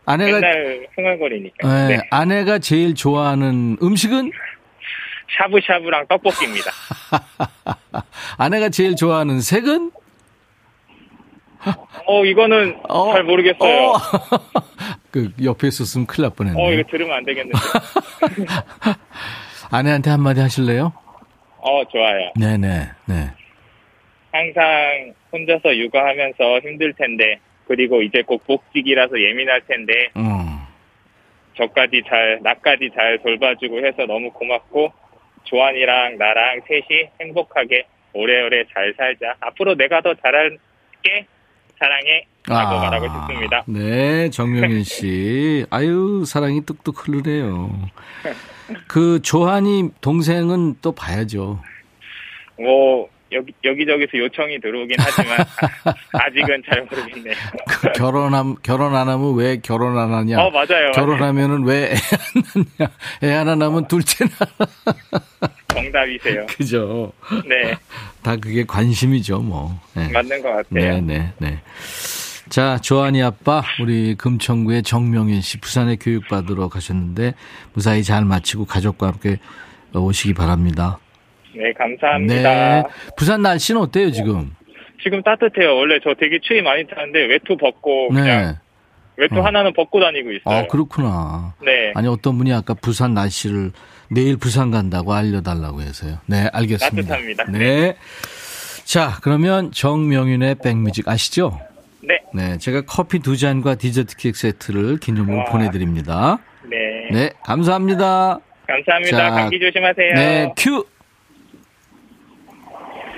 [0.04, 1.86] 아내가 맨날 흥얼거리니까.
[1.88, 2.02] 네, 네.
[2.10, 4.32] 아내가 제일 좋아하는 음식은
[5.38, 6.70] 샤브샤브랑 떡볶이입니다.
[8.38, 9.92] 아내가 제일 좋아하는 색은
[12.06, 13.88] 어, 이거는 어, 잘 모르겠어요.
[13.88, 13.94] 어.
[15.10, 16.60] 그 옆에 있었으면 큰일 날 뻔했네.
[16.60, 17.58] 어, 이거 들으면 안 되겠는데.
[19.70, 20.92] 아내한테 한마디 하실래요?
[21.58, 22.32] 어, 좋아요.
[22.38, 23.30] 네네, 네.
[24.32, 30.60] 항상 혼자서 육아하면서 힘들 텐데, 그리고 이제 꼭 복직이라서 예민할 텐데, 음.
[31.56, 34.92] 저까지 잘, 나까지 잘 돌봐주고 해서 너무 고맙고,
[35.44, 39.34] 조한이랑 나랑 셋이 행복하게 오래오래 잘 살자.
[39.40, 41.26] 앞으로 내가 더 잘할게.
[41.82, 42.26] 사랑해.
[42.46, 43.64] 라고 아, 말하고 싶습니다.
[43.66, 45.66] 네, 정명현 씨.
[45.70, 47.70] 아유, 사랑이 뚝뚝 흐르네요.
[48.86, 51.60] 그 조한이 동생은 또 봐야죠.
[52.60, 55.38] 뭐, 여기, 여기저기서 요청이 들어오긴 하지만,
[56.12, 57.34] 아직은 잘 모르겠네요.
[57.66, 60.40] 그 결혼함, 결혼 안 하면 왜 결혼 안 하냐?
[60.40, 60.92] 어, 맞아요.
[60.94, 62.92] 결혼하면은 왜 애 안 낳냐?
[63.22, 64.68] 애 하나 낳으면 둘째 낳아.
[65.74, 66.46] 정답이세요.
[66.56, 67.12] 그죠?
[67.46, 67.74] 네.
[68.22, 69.78] 다 그게 관심이죠, 뭐.
[69.94, 70.08] 네.
[70.10, 70.64] 맞는 것 같아요.
[70.70, 71.58] 네, 네, 네.
[72.48, 77.34] 자, 조한이 아빠, 우리 금천구의 정명인 씨, 부산에 교육받으러 가셨는데,
[77.72, 79.38] 무사히 잘 마치고 가족과 함께
[79.94, 80.98] 오시기 바랍니다.
[81.54, 82.42] 네, 감사합니다.
[82.42, 82.84] 네.
[83.16, 84.54] 부산 날씨는 어때요, 지금?
[85.02, 85.76] 지금 따뜻해요.
[85.76, 88.20] 원래 저 되게 추위 많이 타는데 외투 벗고 네.
[88.20, 88.58] 그냥 네.
[89.16, 89.42] 외투 어.
[89.42, 90.58] 하나는 벗고 다니고 있어요.
[90.58, 91.54] 아, 그렇구나.
[91.64, 91.92] 네.
[91.94, 93.72] 아니 어떤 분이 아까 부산 날씨를
[94.12, 96.18] 내일 부산 간다고 알려달라고 해서요.
[96.26, 97.14] 네, 알겠습니다.
[97.14, 97.44] 따뜻합니다.
[97.50, 97.96] 네.
[98.84, 101.58] 자, 그러면 정명윤의 백뮤직 아시죠?
[102.02, 102.20] 네.
[102.34, 105.44] 네, 제가 커피 두 잔과 디저트 케이크 세트를 기념으로 와.
[105.46, 106.38] 보내드립니다.
[106.64, 107.08] 네.
[107.10, 108.38] 네, 감사합니다.
[108.66, 109.16] 감사합니다.
[109.16, 110.14] 자, 감기 조심하세요.
[110.14, 110.84] 네, 큐.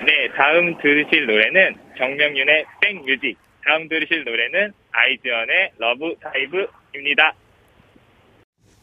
[0.06, 3.38] 네, 다음 들으실 노래는 정명윤의 백뮤직.
[3.64, 7.34] 다음 들으실 노래는 아이즈원의 Love Dive입니다.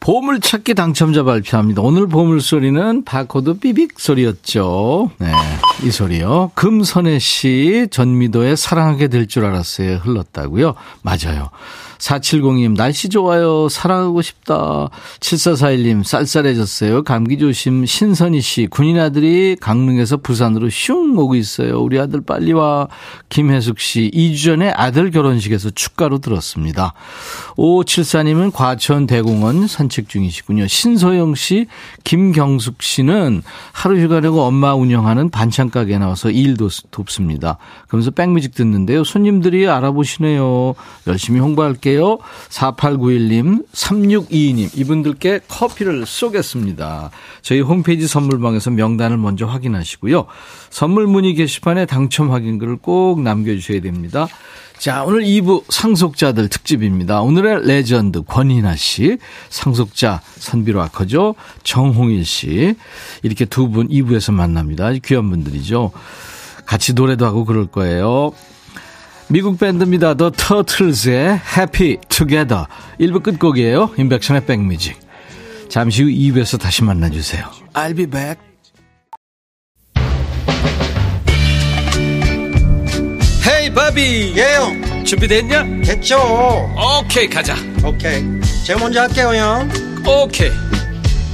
[0.02, 1.80] 보물찾기 당첨자 발표합니다.
[1.80, 5.12] 오늘 보물소리는 바코드 삐빅 소리였죠.
[5.18, 5.32] 네,
[5.84, 6.50] 이 소리요.
[6.56, 9.98] 금선혜 씨, 전미도의 사랑하게 될 줄 알았어요.
[9.98, 10.74] 흘렀다고요?
[11.02, 11.50] 맞아요.
[12.02, 13.68] 4702님, 날씨 좋아요.
[13.68, 14.88] 사랑하고 싶다.
[15.20, 17.04] 7441님, 쌀쌀해졌어요.
[17.04, 17.86] 감기 조심.
[17.86, 21.80] 신선희 씨, 군인 아들이 강릉에서 부산으로 슝 오고 있어요.
[21.80, 22.88] 우리 아들 빨리 와.
[23.28, 26.94] 김혜숙 씨, 2주 전에 아들 결혼식에서 축가로 들었습니다.
[27.56, 30.66] 5574님은 과천 대공원 산책 중이시군요.
[30.66, 31.66] 신소영 씨,
[32.02, 37.58] 김경숙 씨는 하루 휴가 내고 엄마 운영하는 반찬 가게 나와서 일도 돕습니다.
[37.86, 39.04] 그러면서 백뮤직 듣는데요.
[39.04, 40.74] 손님들이 알아보시네요.
[41.06, 41.91] 열심히 홍보할게요.
[41.92, 42.18] 드릴게요.
[42.48, 47.10] 4891님, 3622님, 이분들께 커피를 쏘겠습니다.
[47.42, 50.26] 저희 홈페이지 선물방에서 명단을 먼저 확인하시고요.
[50.70, 54.26] 선물 문의 게시판에 당첨 확인글을 꼭 남겨주셔야 됩니다.
[54.78, 57.20] 자, 오늘 2부 상속자들 특집입니다.
[57.22, 61.36] 오늘의 레전드 권인하 씨, 상속자 선비 락커죠.
[61.62, 62.74] 정홍일 씨.
[63.22, 64.90] 이렇게 두 분 2부에서 만납니다.
[65.04, 65.92] 귀한 분들이죠.
[66.66, 68.32] 같이 노래도 하고 그럴 거예요.
[69.32, 70.12] 미국 밴드입니다.
[70.12, 72.66] The Turtles의 Happy Together.
[73.00, 73.94] 1부 끝곡이에요.
[73.96, 75.00] 인백션의 백뮤직.
[75.70, 77.46] 잠시 후 2부에서 다시 만나주세요.
[77.72, 78.38] I'll be back.
[83.46, 85.64] 헤이 바비 예영 준비됐냐?
[85.82, 86.18] 됐죠
[87.00, 88.22] 오케이 가자 오케이
[88.66, 89.68] 제가 먼저 할게요 형
[90.06, 90.50] 오케이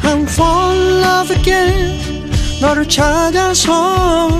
[0.02, 2.30] I'm fall in love again
[2.60, 4.30] 너를 찾아서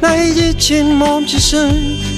[0.00, 2.17] 나의 지친 몸짓은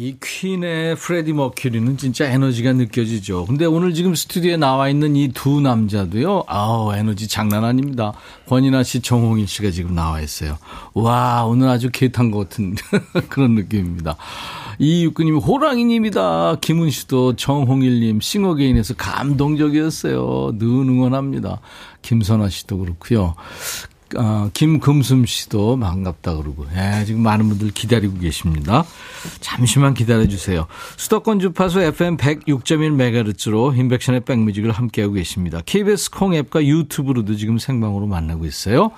[0.00, 3.44] 이 퀸의 프레디 머큐리는 진짜 에너지가 느껴지죠.
[3.44, 8.14] 근데 오늘 지금 스튜디오에 나와 있는 이 두 남자도요, 아우, 에너지 장난 아닙니다.
[8.48, 10.56] 권인아 씨, 정홍일 씨가 지금 나와 있어요.
[10.94, 12.76] 와, 오늘 아주 개탄 것 같은
[13.28, 14.16] 그런 느낌입니다.
[14.78, 16.56] 이육구님, 호랑이님이다.
[16.62, 20.52] 김은 씨도 정홍일님, 싱어게인에서 감동적이었어요.
[20.58, 21.60] 늘 응원합니다.
[22.00, 23.34] 김선아 씨도 그렇고요.
[24.16, 28.84] 어, 김금숨 씨도 반갑다 그러고, 예, 지금 많은 분들 기다리고 계십니다.
[29.40, 30.66] 잠시만 기다려 주세요.
[30.96, 35.60] 수도권 주파수 FM 106.1MHz로 인백션의 백뮤직을 함께하고 계십니다.
[35.64, 38.92] KBS 콩 앱과 유튜브로도 지금 생방으로 만나고 있어요.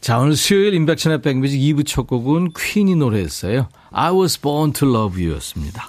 [0.00, 3.68] 자, 오늘 수요일 인백션의 백뮤직 2부 첫 곡은 퀸이 노래했어요.
[3.90, 5.88] I was born to love you 였습니다.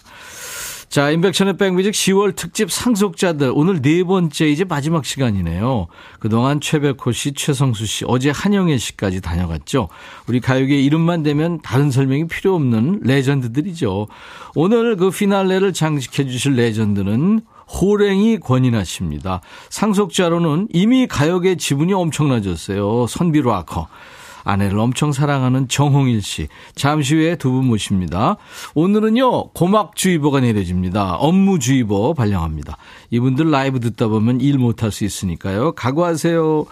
[0.90, 3.52] 자, 인백션의 백뮤직 10월 특집 상속자들.
[3.54, 5.88] 오늘 네 번째 이제 마지막 시간이네요.
[6.20, 9.90] 그동안 최백호 씨, 최성수 씨, 어제 한영애 씨까지 다녀갔죠.
[10.28, 14.08] 우리 가요계 이름만 대면 다른 설명이 필요 없는 레전드들이죠.
[14.56, 19.42] 오늘 그 피날레를 장식해 주실 레전드는 호랭이 권인하 씨입니다.
[19.70, 23.08] 상속자로는 이미 가요계 지분이 엄청나졌어요.
[23.08, 23.90] 선비 락커.
[24.48, 26.48] 아내를 엄청 사랑하는 정홍일 씨.
[26.76, 28.38] 잠시 후에 두 분 모십니다.
[28.76, 31.16] 오늘은요, 고막주의보가 내려집니다.
[31.16, 32.78] 업무주의보 발령합니다.
[33.10, 35.74] 이분들 라이브 듣다 보면 일 못할 수 있으니까요.
[35.74, 36.66] 각오하세요.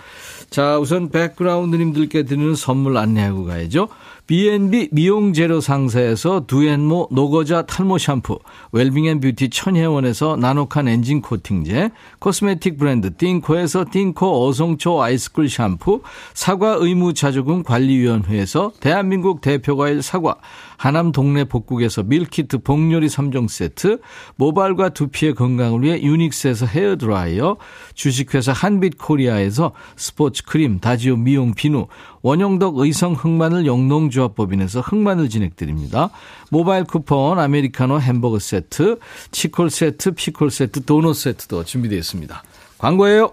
[0.50, 3.90] 자, 우선 백그라운드님들께 드리는 선물 안내하고 가야죠.
[4.28, 8.40] B&B 미용 재료 상사에서 두앤모 노거자 탈모 샴푸,
[8.72, 16.02] 웰빙앤뷰티 천혜원에서 나노칸 엔진 코팅제, 코스메틱 브랜드 띵코에서 띵코 어성초 아이스쿨 샴푸,
[16.34, 20.38] 사과 의무 자조금 관리위원회에서 대한민국 대표과일 사과,
[20.78, 24.00] 하남 동네 복국에서 밀키트 복요리 3종 세트,
[24.36, 27.58] 모발과 두피의 건강을 위해 유닉스에서 헤어드라이어,
[27.94, 31.88] 주식회사 한빛코리아에서 스포츠 크림, 다지오 미용 비누,
[32.22, 36.10] 원형덕 의성 흑마늘 영농조합법인에서 흑마늘 진행드립니다.
[36.50, 39.00] 모바일 쿠폰, 아메리카노 햄버거 세트,
[39.32, 42.44] 치콜 세트, 피콜 세트, 도넛 세트도 준비되어 있습니다.
[42.78, 43.32] 광고예요.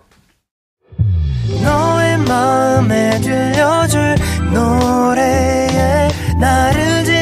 [1.62, 4.16] 너의 마음에 들려줄
[4.52, 7.21] 노래에 나를 지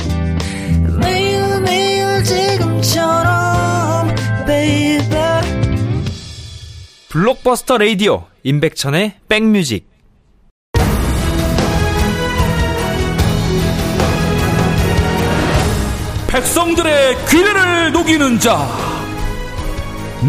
[2.81, 4.15] 지금처럼
[4.45, 5.21] baby.
[7.09, 9.89] 블록버스터 레이디오 임백천의 백뮤직.
[16.27, 18.67] 백성들의 귀를 녹이는 자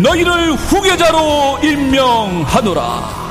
[0.02, 3.22] 너희를 후계자로 임명하노라.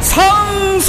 [0.00, 0.86] 상속자들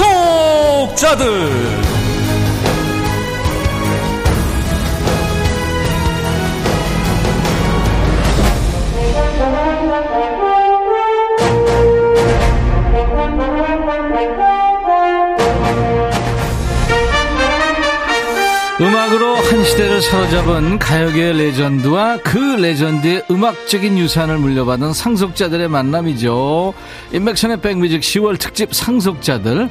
[19.17, 26.73] 음악으로 한 시대를 사로잡은 가요계의 레전드와 그 레전드의 음악적인 유산을 물려받은 상속자들의 만남이죠.
[27.13, 29.69] 임백천의 백뮤직 10월 특집 상속자들.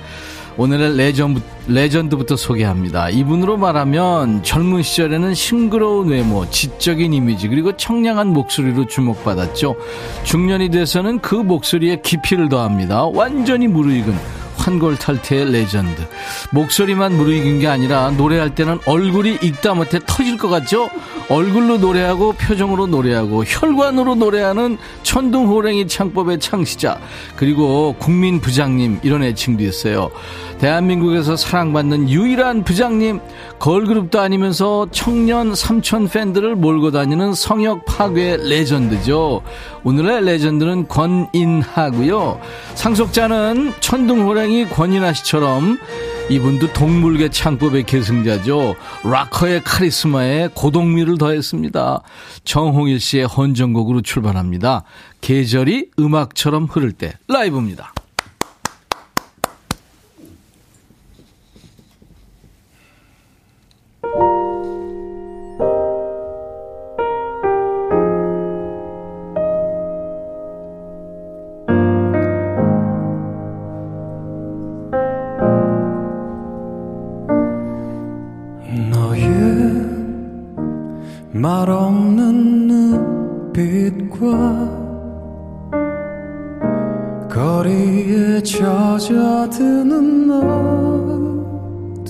[0.57, 3.11] 오늘의 레전드, 레전드부터 소개합니다.
[3.11, 9.77] 이분으로 말하면 젊은 시절에는 싱그러운 외모, 지적인 이미지, 그리고 청량한 목소리로 주목받았죠.
[10.25, 13.05] 중년이 돼서는 그 목소리에 깊이를 더합니다.
[13.05, 14.15] 완전히 무르익은
[14.57, 16.03] 환골 탈태의 레전드.
[16.51, 20.91] 목소리만 무르익은 게 아니라 노래할 때는 얼굴이 익다 못해 터질 것 같죠?
[21.29, 26.99] 얼굴로 노래하고 표정으로 노래하고 혈관으로 노래하는 천둥호랭이 창법의 창시자.
[27.37, 30.11] 그리고 국민 부장님 이런 애칭도 있어요.
[30.59, 33.21] 대한민국에서 사랑받는 유일한 부장님.
[33.59, 39.43] 걸그룹도 아니면서 청년 삼촌 팬들을 몰고 다니는 성역 파괴 레전드죠.
[39.85, 42.41] 오늘의 레전드는 권인하고요.
[42.75, 45.79] 상속자는 천둥호랭이 권인하 씨처럼
[46.29, 48.75] 이분도 동물계 창법의 계승자죠.
[49.05, 52.03] 락커의 카리스마에 고동미를 더했습니다.
[52.45, 54.85] 정홍일 씨의 헌정곡으로 출발합니다.
[55.21, 57.93] 계절이 음악처럼 흐를 때 라이브입니다.
[83.67, 84.23] 빛과
[87.29, 92.07] 거리에 젖어드는 어둠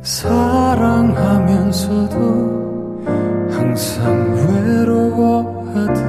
[0.00, 1.36] 사랑하면서도
[3.50, 6.00] 항상 외로워하듯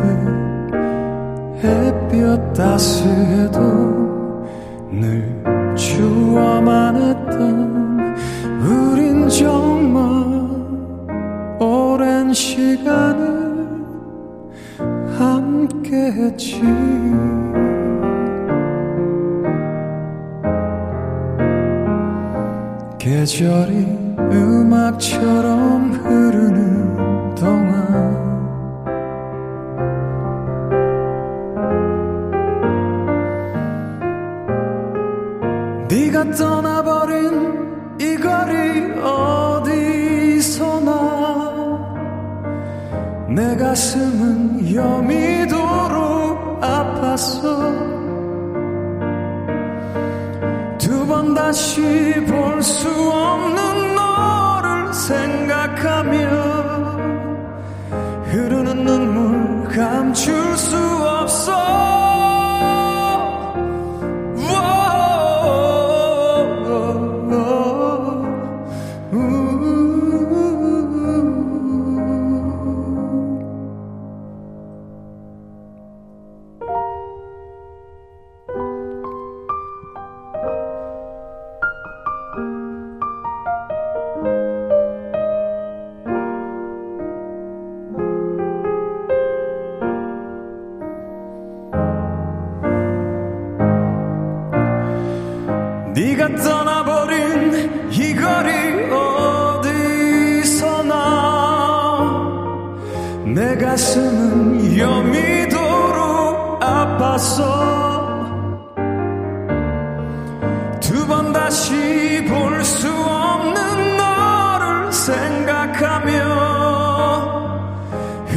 [1.61, 3.86] 햇볕 따스해도
[16.37, 16.61] 함께했지.
[22.99, 23.87] 계절이
[24.31, 27.77] 음악처럼 흐르는 동안
[35.89, 40.91] 네가 떠나버린 이 거리 어디서나
[43.29, 45.46] 내 가슴은 여미도록
[47.17, 47.41] 아팠어
[50.77, 51.81] 두 번 다시
[52.27, 56.17] 볼 수 없는 너를 생각하며
[58.25, 61.86] 흐르는 눈물 감출 수 없어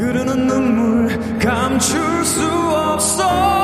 [0.01, 3.60] 흐르는 눈물 감출 수 없어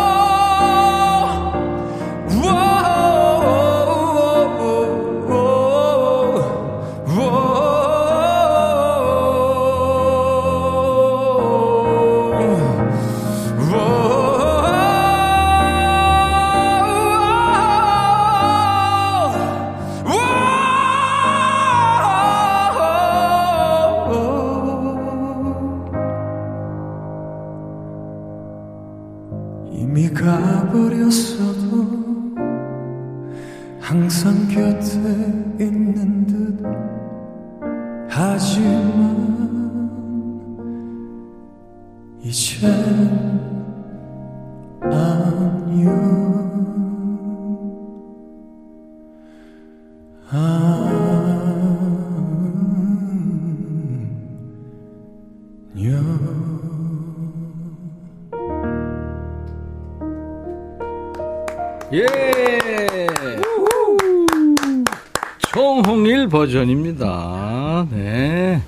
[66.56, 67.86] 버전입니다.
[67.90, 68.62] 네.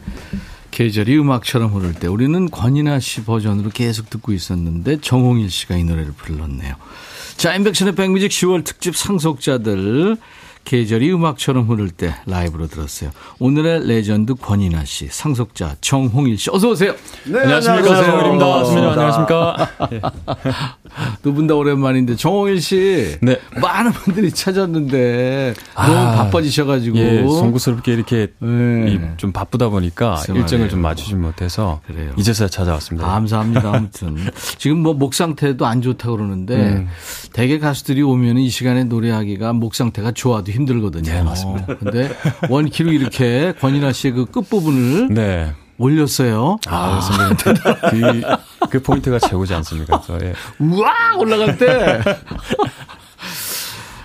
[0.71, 6.13] 계절이 음악처럼 흐를 때 우리는 권인하 씨 버전으로 계속 듣고 있었는데 정홍일 씨가 이 노래를
[6.13, 6.75] 불렀네요.
[7.37, 10.17] 자, 임백천의 백뮤직 10월 특집 상속자들
[10.73, 13.11] 계절이 음악처럼 흐를 때 라이브로 들었어요.
[13.39, 16.95] 오늘의 레전드 권인하 씨, 상속자 정홍일 씨, 어서 오세요.
[17.25, 18.03] 네, 안녕하십니까.
[18.03, 18.93] 반갑습니다.
[18.93, 19.71] 안녕하십니까.
[21.23, 23.39] 두 분 다 오랜만인데 정홍일 씨, 네.
[23.63, 28.99] 많은 분들이 찾았는데 너무 아, 바빠지셔가지고 예, 송구스럽게 이렇게 네.
[29.17, 30.69] 이좀 바쁘다 보니까 일정을 말이에요.
[30.69, 32.13] 좀 맞추지 못해서 그래요.
[32.19, 33.07] 이제서야 찾아왔습니다.
[33.09, 33.73] 감사합니다.
[33.75, 34.17] 아무튼
[34.59, 36.89] 지금 뭐 목 상태도 안 좋다 그러는데 음.
[37.33, 41.11] 대개 가수들이 오면 이 시간에 노래하기가 목 상태가 좋아도 힘들거든요.
[41.13, 41.77] 네, 맞습니다.
[41.77, 42.11] 근데
[42.49, 45.53] 원키로 이렇게 권인아 씨의 그 끝 부분을 네.
[45.79, 46.59] 올렸어요.
[46.67, 48.23] 아, 선배님.
[48.61, 50.01] 그, 그 포인트가 최고지 않습니까?
[50.01, 50.35] 그래서, 예.
[50.59, 52.01] 우와 올라갈 때.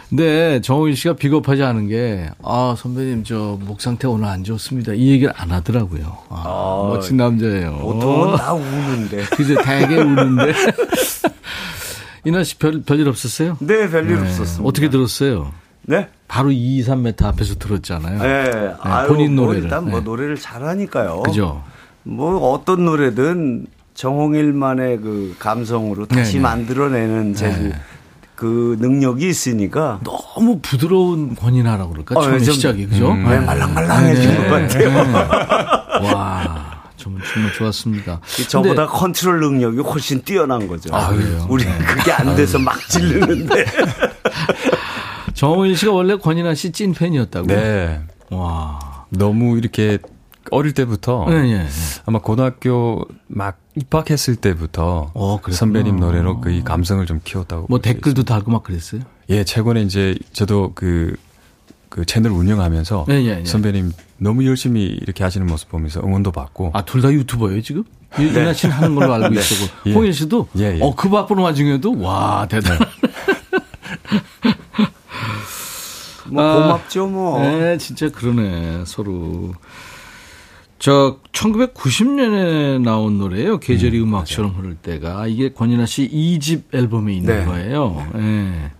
[0.09, 4.93] 네, 정호일 씨가 비겁하지 않은 게, 아, 선배님, 저, 목 상태 오늘 안 좋습니다.
[4.93, 6.15] 이 얘기를 안 하더라고요.
[6.29, 7.77] 아, 멋진 남자예요.
[7.77, 9.23] 보통은 다 우는데.
[9.35, 10.53] 그제 되게 우는데.
[12.25, 13.57] 이나 씨 별, 별일 없었어요?
[13.59, 14.21] 네, 별일 네.
[14.21, 14.63] 없었습니다.
[14.69, 15.51] 어떻게 들었어요?
[15.85, 16.07] 네?
[16.27, 18.19] 바로 2, 3m 앞에서 들었잖아요.
[18.21, 18.73] 네.
[18.81, 19.63] 아유, 본인 뭐 노래를.
[19.65, 20.05] 일단 뭐 네.
[20.05, 21.23] 노래를 잘하니까요.
[21.23, 21.63] 그죠?
[22.03, 26.39] 뭐 어떤 노래든 정홍일만의 그 감성으로 다시 네, 네.
[26.41, 27.75] 만들어내는 재주 네.
[28.35, 32.19] 그 능력이 있으니까 너무 부드러운 권이나라고 그럴까?
[32.19, 33.11] 어, 처음에 좀- 시작이, 그죠?
[33.11, 33.23] 음.
[33.29, 35.03] 네, 말랑말랑해진 네, 것 같아요.
[35.03, 36.07] 네.
[36.13, 38.19] 와, 정말, 정말 좋았습니다.
[38.49, 40.89] 저보다 컨트롤 능력이 훨씬 뛰어난 거죠.
[40.95, 41.09] 아?
[41.47, 43.65] 우리 는 그게 안 돼서 막 지르는데.
[45.33, 47.47] 정호일 씨가 원래 권인아 씨 찐 팬이었다고.
[47.47, 48.01] 네.
[48.29, 49.05] 와.
[49.09, 49.97] 너무 이렇게
[50.51, 51.67] 어릴 때부터 네, 네, 네.
[52.05, 55.39] 아마 고등학교 막 입학했을 때부터 어.
[55.49, 57.67] 선배님 노래로 그 이 감성을 좀 키웠다고.
[57.69, 59.01] 뭐 댓글도 달고 막 그랬어요?
[59.29, 61.15] 예, 최근에 이제 저도 그,
[61.89, 63.45] 그 채널 운영하면서 네, 네, 네.
[63.45, 67.83] 선배님 너무 열심히 이렇게 하시는 모습 보면서 응원도 받고 아, 둘 다 유튜버예요, 지금?
[68.19, 69.89] 이- 이나 씨는 하는 걸로 알고 있었고.
[69.89, 69.93] 예.
[69.93, 70.49] 홍일 씨도?
[70.57, 70.79] 예, 예.
[70.81, 71.99] 어, 그 바쁜 와중에도?
[71.99, 72.85] 와, 대단하네.
[76.27, 77.41] 뭐 아, 고맙죠, 뭐.
[77.41, 79.53] 네, 진짜 그러네, 서로.
[80.79, 85.27] 저, 1990년에 나온 노래예요 계절이 음, 악처럼 흐를 때가.
[85.27, 87.45] 이게 권인아 씨 2집 앨범에 있는 네.
[87.45, 88.05] 거예요.
[88.15, 88.71] 예.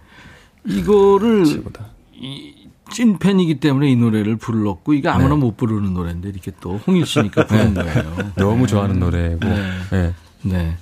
[0.65, 1.85] 이거를 최고다.
[2.15, 2.55] 이,
[2.91, 7.73] 찐팬이기 때문에 이 노래를 불렀고, 이게 아무나 못 부르는 노래인데, 이렇게 또 홍일 씨니까 부른
[7.73, 8.17] 거예요.
[8.35, 9.47] 너무 좋아하는 노래고.
[9.47, 9.79] 네.
[9.93, 10.13] 예.
[10.43, 10.75] 네.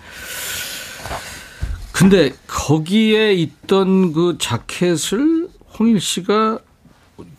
[1.91, 5.40] 근데 거기에 있던 그 자켓을
[5.81, 6.59] 홍일 씨가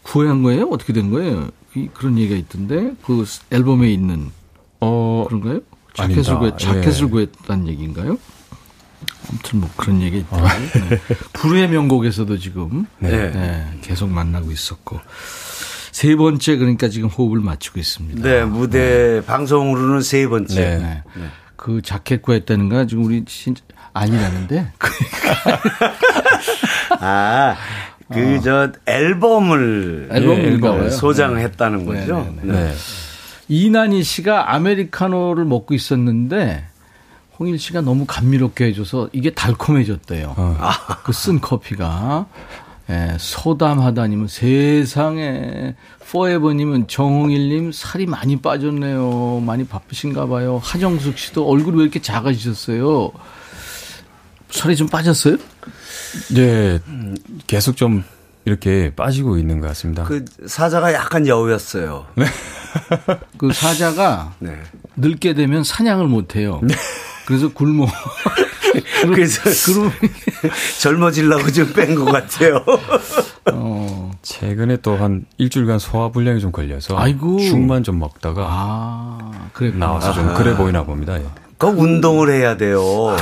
[0.02, 0.66] 구한 거예요?
[0.70, 1.48] 어떻게 된 거예요?
[1.76, 4.30] 이- 그런 얘기가 있던데 그 앨범에 있는
[4.80, 5.60] 어, 그런가요?
[5.94, 6.38] 자켓을.
[6.38, 7.10] 구했, 자켓을 예.
[7.10, 8.18] 구했다는 얘기인가요?
[9.30, 10.36] 아무튼 뭐 그런 얘기 있다.
[10.58, 11.00] 네.
[11.34, 13.30] 불후의 명곡에서도 지금 네.
[13.30, 14.98] 네, 계속 만나고 있었고
[15.92, 18.28] 세 번째 그러니까 지금 호흡을 맞추고 있습니다.
[18.28, 20.54] 네, 무대 방송으로는 세 번째.
[20.78, 21.02] 네.
[21.14, 21.28] 네.
[21.54, 23.62] 그 자켓 구했다는 가 지금 우리 진짜
[23.92, 24.90] 아니라는데 그
[27.00, 27.56] 아,
[28.12, 30.08] 그, 저, 앨범을.
[30.12, 30.90] 앨범인가 예, 봐요.
[30.90, 31.84] 소장했다는 네.
[31.84, 32.34] 거죠.
[32.42, 32.52] 네, 네.
[32.52, 32.74] 네.
[33.48, 36.64] 이난희 씨가 아메리카노를 먹고 있었는데
[37.38, 40.34] 홍일 씨가 너무 감미롭게 해줘서 이게 달콤해졌대요.
[41.04, 42.26] 그쓴 커피가.
[42.90, 45.74] 예, 소담하다님은 세상에
[46.10, 49.42] 포에버님은 정홍일님 살이 많이 빠졌네요.
[49.46, 50.60] 많이 바쁘신가 봐요.
[50.62, 53.12] 하정숙 씨도 얼굴이 왜 이렇게 작아지셨어요?
[54.50, 55.36] 살이 좀 빠졌어요?
[56.36, 56.80] 예,
[57.46, 58.04] 계속 좀
[58.44, 60.04] 이렇게 빠지고 있는 것 같습니다.
[60.04, 62.06] 그 사자가 약간 여우였어요.
[63.38, 64.56] 그 사자가 네.
[64.96, 66.60] 늙게 되면 사냥을 못 해요.
[67.26, 67.86] 그래서 굶어.
[69.02, 69.42] 그래서
[69.72, 69.92] 그럼
[70.80, 72.64] 젊어지려고 좀 뺀 것 같아요.
[73.52, 74.10] 어.
[74.22, 77.38] 최근에 또 한 일주일간 소화불량이 좀 걸려서 아이고.
[77.40, 79.72] 죽만 좀 먹다가 아, 그래.
[79.74, 81.18] 나와서 좀 그래 보이나 봅니다.
[81.20, 81.24] 예.
[81.62, 83.16] 그 운동을 해야 돼요.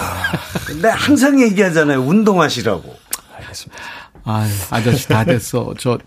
[0.66, 2.00] 근데 항상 얘기하잖아요.
[2.00, 2.96] 운동하시라고.
[3.36, 3.82] 알겠습니다.
[4.24, 5.74] 아, 아저씨 다 됐어.
[5.78, 5.98] 저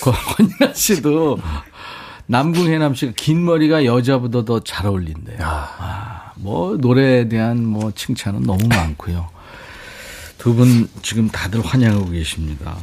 [0.00, 1.38] 권인아 씨도
[2.26, 5.38] 남궁 해남 씨가 긴 머리가 여자보다 더 잘 어울린대요.
[5.40, 9.28] 아, 뭐 노래에 대한 뭐 칭찬은 너무 많고요.
[10.36, 12.76] 두 분 지금 다들 환영하고 계십니다.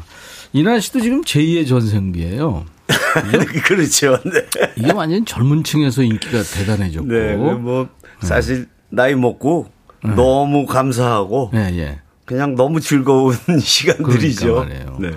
[0.51, 2.65] 이나 씨도 지금 제2의 전생기예요.
[3.65, 4.17] 그렇죠.
[4.25, 4.71] 네.
[4.77, 7.07] 이게 완전 젊은 층에서 인기가 대단해졌고.
[7.07, 7.35] 네.
[7.35, 7.87] 뭐,
[8.21, 9.67] 사실, 나이 먹고
[10.03, 11.99] 너무 감사하고 예, 예.
[12.25, 14.53] 그냥 너무 즐거운 시간들이죠.
[14.55, 14.97] 그러니까 말이에요.
[14.99, 15.11] 네.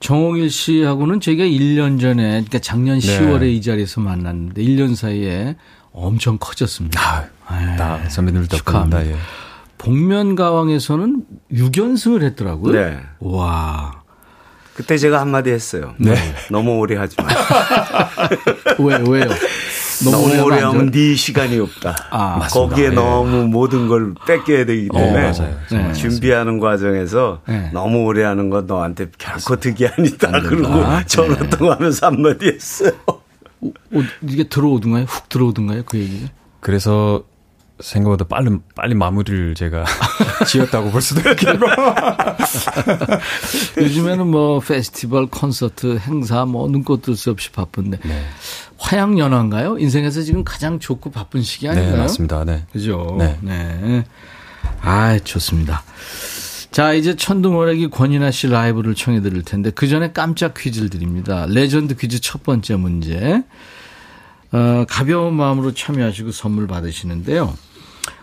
[0.00, 5.56] 정홍일 씨하고는 저희가 1년 전에, 그러니까 작년 10월에 이 자리에서 만났는데 1년 사이에
[5.92, 7.26] 엄청 커졌습니다.
[7.52, 7.76] 예.
[7.76, 8.98] 다 선배님들 축하합니다.
[8.98, 9.18] 덕분입니다.
[9.18, 9.22] 예.
[9.76, 12.72] 복면 가왕에서는 6연승을 했더라고요.
[12.72, 12.98] 네.
[13.20, 14.00] 와.
[14.74, 15.94] 그때 제가 한마디 했어요.
[15.98, 16.14] 네.
[16.50, 17.28] 너무 오래 하지 마.
[18.78, 19.26] 왜, 왜요?
[20.04, 20.98] 너무 오래 안 하면 돼?
[20.98, 21.94] 네 시간이 없다.
[22.10, 22.38] 아.
[22.50, 22.90] 거기에 예.
[22.90, 25.56] 너무 모든 걸 뺏겨야 되기 때문에 어, 맞아요.
[25.70, 25.92] 네.
[25.92, 27.70] 준비하는 과정에서 네.
[27.72, 30.30] 너무 오래 하는 건 너한테 결코 득이 아니다.
[30.40, 31.50] 그러고 전화 네.
[31.50, 32.92] 통화하면서 한마디 했어요.
[33.62, 33.72] 어,
[34.22, 35.04] 이게 들어오던가요?
[35.04, 35.82] 훅 들어오던가요?
[35.84, 36.28] 그 얘기가?
[36.60, 37.24] 그래서
[37.82, 39.84] 생각보다 빨리 빨리 마무리를 제가
[40.46, 41.66] 지었다고 볼 수도 있겠고.
[43.78, 47.98] 요즘에는 뭐 페스티벌, 콘서트, 행사 뭐 눈코 뜰 수 없이 바쁜데
[48.78, 49.78] 화양연화인가요?
[49.78, 51.92] 인생에서 지금 가장 좋고 바쁜 시기 아닌가요?
[51.92, 52.44] 네, 맞습니다.
[52.44, 52.64] 네.
[52.72, 53.16] 그죠?
[53.18, 53.38] 네.
[53.42, 54.04] 네.
[54.82, 55.82] 아, 좋습니다.
[56.70, 61.46] 자, 이제 천둥호랭이 권인하 씨 라이브를 청해 드릴 텐데 그 전에 깜짝 퀴즈를 드립니다.
[61.48, 63.42] 레전드 퀴즈 첫 번째 문제.
[64.52, 67.54] 어, 가벼운 마음으로 참여하시고 선물 받으시는데요.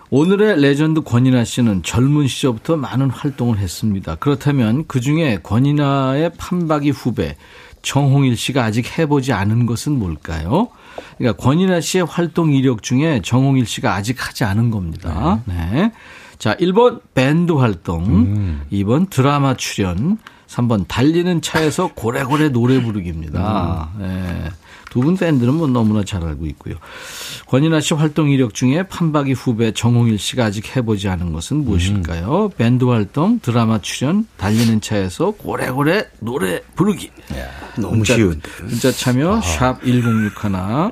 [0.10, 4.16] 오늘의 레전드 권인하 씨는 젊은 시절부터 많은 활동을 했습니다.
[4.16, 7.36] 그렇다면 그 중에 권인하의 판박이 후배
[7.82, 10.70] 정홍일 씨가 아직 해보지 않은 것은 뭘까요?
[11.18, 15.42] 그러니까 권인하 씨의 활동 이력 중에 정홍일 씨가 아직 하지 않은 겁니다.
[15.46, 15.92] 네.
[16.38, 23.90] 자, 1번 밴드 활동, 2번 드라마 출연, 3번 달리는 차에서 고래고래 노래 부르기입니다.
[24.00, 24.50] 네.
[24.90, 26.76] 두분 밴드는 뭐 너무나 잘 알고 있고요.
[27.48, 32.52] 권인아 씨 활동 이력 중에 판박이 후배 정홍일 씨가 아직 해보지 않은 것은 무엇일까요?
[32.58, 37.12] 밴드 활동, 드라마 출연, 달리는 차에서 고래고래 노래 부르기.
[37.78, 38.50] 너무 쉬운데.
[38.64, 40.92] 문자 참여 샵 1061.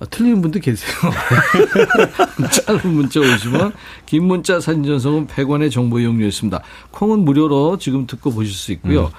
[0.00, 0.92] 아, 틀리는 분도 계세요.
[2.66, 3.72] 짧은 문자 50원,
[4.06, 6.62] 긴 문자 사진 전송은 100원의 정보 이용료였습니다.
[6.90, 9.12] 콩은 무료로 지금 듣고 보실 수 있고요.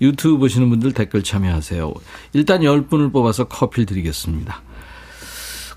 [0.00, 1.92] 유튜브 보시는 분들 댓글 참여하세요.
[2.32, 4.62] 일단 10분을 뽑아서 커피를 드리겠습니다.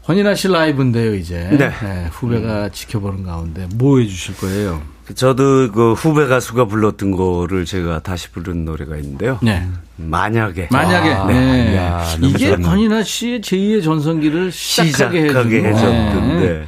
[0.03, 1.49] 권인아 씨 라이브인데요, 이제.
[1.57, 2.07] 네.
[2.11, 4.81] 후배가 지켜보는 가운데 뭐 해주실 거예요?
[5.13, 9.39] 저도 그 후배 가수가 불렀던 거를 제가 다시 부른 노래가 있는데요.
[9.43, 9.67] 네.
[9.97, 10.69] 만약에.
[10.71, 11.75] 만약에 아, 네.
[11.77, 12.55] 야, 너무 이게.
[12.55, 16.47] 권인아 씨의 제2의 전성기를 시작하게, 시작하게 해줬던데.
[16.49, 16.65] 네.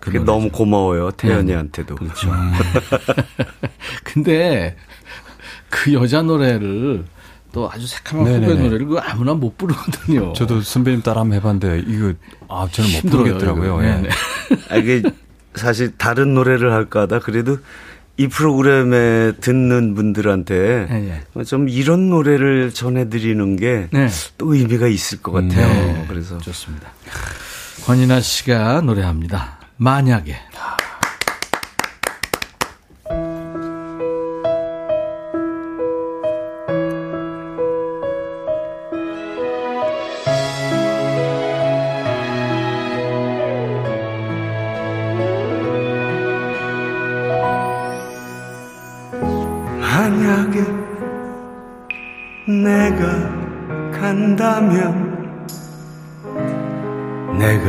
[0.00, 1.10] 그게 그 너무 고마워요.
[1.12, 1.96] 태연이한테도.
[1.96, 2.30] 그렇죠.
[4.02, 4.76] 근데
[5.68, 7.04] 그 여자 노래를
[7.52, 8.62] 또 아주 새카만 후배 네네네.
[8.62, 10.32] 노래를 그 아무나 못 부르거든요.
[10.32, 12.12] 저도 선배님 따라 한번 해봤는데 이거
[12.48, 13.82] 아 저는 못 힘들어요, 부르겠더라고요.
[13.84, 13.86] 예.
[13.94, 14.08] 네네.
[14.70, 15.02] 아, 이게
[15.54, 17.58] 사실 다른 노래를 할까 하다 그래도
[18.16, 21.44] 이 프로그램에 듣는 분들한테 예, 예.
[21.44, 24.08] 좀 이런 노래를 전해드리는 게또 네.
[24.38, 25.66] 의미가 있을 것 같아요.
[25.66, 26.04] 네.
[26.08, 26.88] 그래서 좋습니다.
[27.86, 29.58] 권인아 씨가 노래합니다.
[29.76, 30.36] 만약에.
[54.14, 54.78] 간다면
[57.36, 57.68] 내가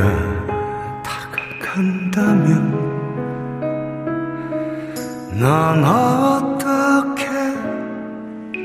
[1.02, 2.46] 다가간다면
[5.39, 7.26] 넌 어떻게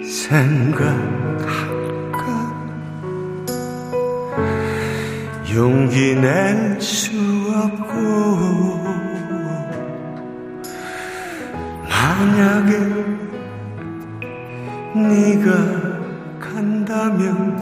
[0.04, 1.40] 생각할까?
[5.54, 7.10] 용기 낼 수
[7.54, 8.80] 없고
[11.88, 12.78] 만약에
[14.94, 15.48] 네가
[16.38, 17.59] 간다면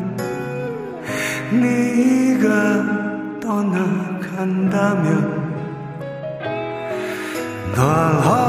[1.61, 5.09] 네가 떠나간다면
[7.75, 8.48] 널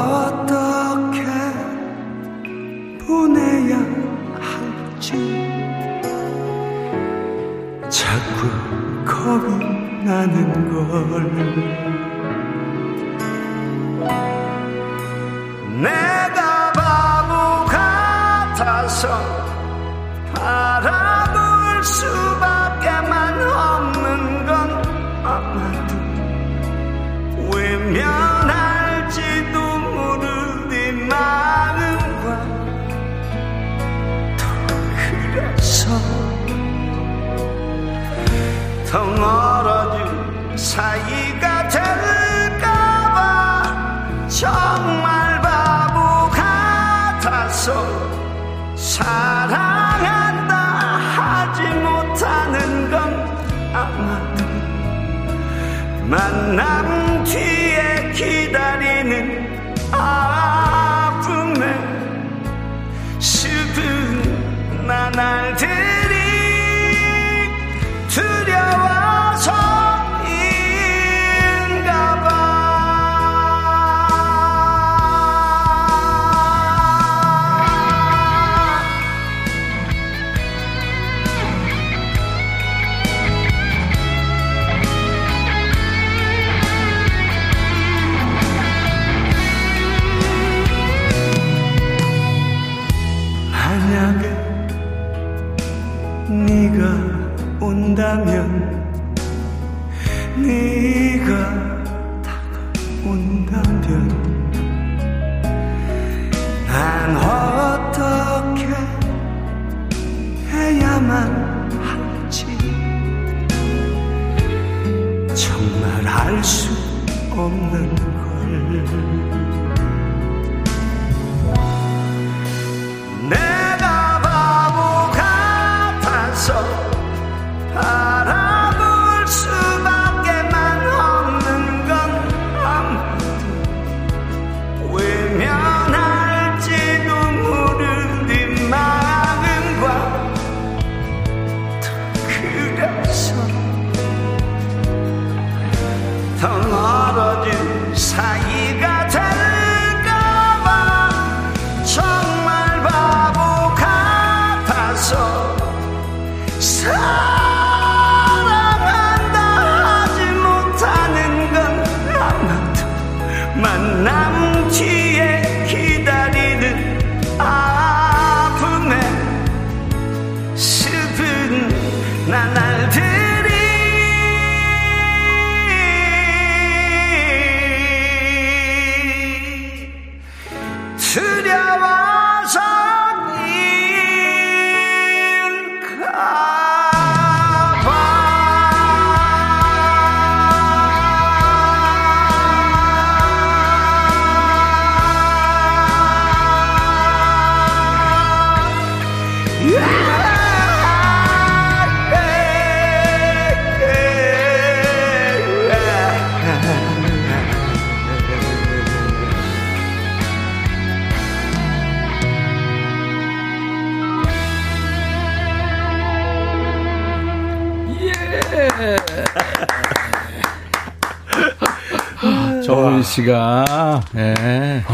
[222.70, 224.84] 조은 씨가, 예.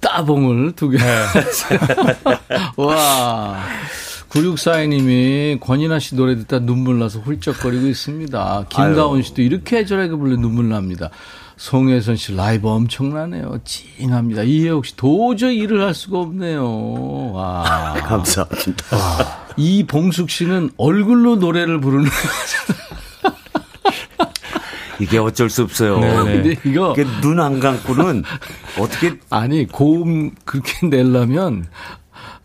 [0.00, 0.98] 따봉을 두 개.
[2.76, 3.56] 와.
[4.28, 8.66] 9642님이 권인아 씨 노래 듣다 눈물 나서 훌쩍거리고 있습니다.
[8.68, 11.10] 김가온 씨도 이렇게 저렇게 불러 눈물 납니다.
[11.56, 13.58] 송혜선 씨 라이브 엄청나네요.
[13.64, 14.42] 찡합니다.
[14.42, 17.32] 이혜옥 씨 도저히 일을 할 수가 없네요.
[17.32, 17.94] 와.
[18.06, 18.84] 감사합니다.
[19.56, 22.08] 이봉숙 씨는 얼굴로 노래를 부르는
[25.00, 26.00] 이게 어쩔 수 없어요.
[26.24, 28.24] 근데 이거 눈 안 감고는
[28.78, 31.66] 어떻게 아니 고음 그렇게 내려면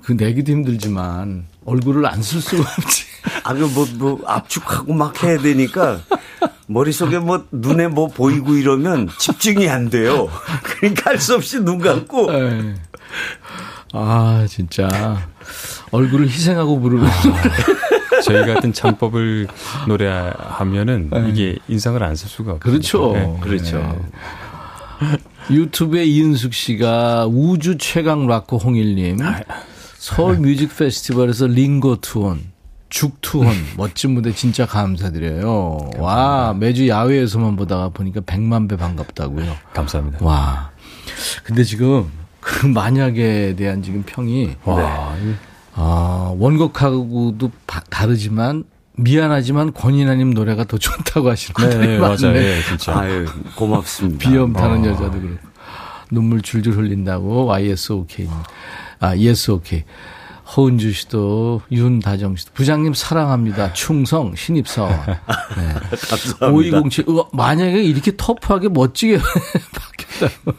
[0.04, 3.06] 그 내기도 힘들지만 얼굴을 안 쓸 수가 없지.
[3.46, 6.02] 아, 그 뭐, 뭐, 압축하고 막 해야 되니까
[6.68, 10.30] 머릿속에 뭐 눈에 뭐 보이고 이러면 집중이 안 돼요.
[10.64, 12.34] 그러니까 할 수 없이 눈 감고.
[12.34, 12.76] 예.
[13.94, 14.90] 아, 진짜.
[15.92, 17.08] 얼굴을 희생하고 부르는.
[18.24, 19.48] 저희 같은 창법을
[19.88, 22.72] 노래하면은 이게 인상을 안 쓸 수가 없어요.
[22.72, 23.14] 그렇죠.
[23.14, 23.38] 네.
[23.42, 24.00] 그렇죠.
[25.50, 29.18] 유튜브에 이은숙 씨가 우주 최강 락커 홍일님.
[29.98, 32.42] 서울 뮤직 페스티벌에서 링거 투혼,
[32.90, 33.48] 죽 투혼,
[33.78, 35.92] 멋진 무대 진짜 감사드려요.
[35.98, 39.56] 와, 매주 야외에서만 보다가 보니까 100만 배 반갑다고요.
[39.74, 40.20] 감사합니다.
[40.26, 40.72] 와.
[41.44, 42.10] 근데 지금
[42.40, 45.16] 그 만약에 대한 지금 평이 와,
[45.76, 48.64] 아, 원곡하고도 바- 다르지만
[48.96, 52.22] 미안하지만 권인아님 노래가 더 좋다고 하시는 네, 분들이 네, 많네.
[52.22, 52.38] 맞아요.
[52.38, 52.96] 예, 진짜.
[52.98, 54.20] 아유, 고맙습니다.
[54.30, 55.38] 비염 타는 여자도 그렇고
[56.12, 58.28] 눈물 줄줄 흘린다고 YSOK
[59.00, 59.84] 아 YSOK
[60.56, 65.20] 허은주 씨도 윤다정 씨도 부장님 사랑합니다 충성 신입사원 네.
[66.08, 66.48] 감사합니다.
[66.50, 69.18] 5207 우와, 만약에 이렇게 터프하게 멋지게
[69.74, 70.54] 바뀌었다고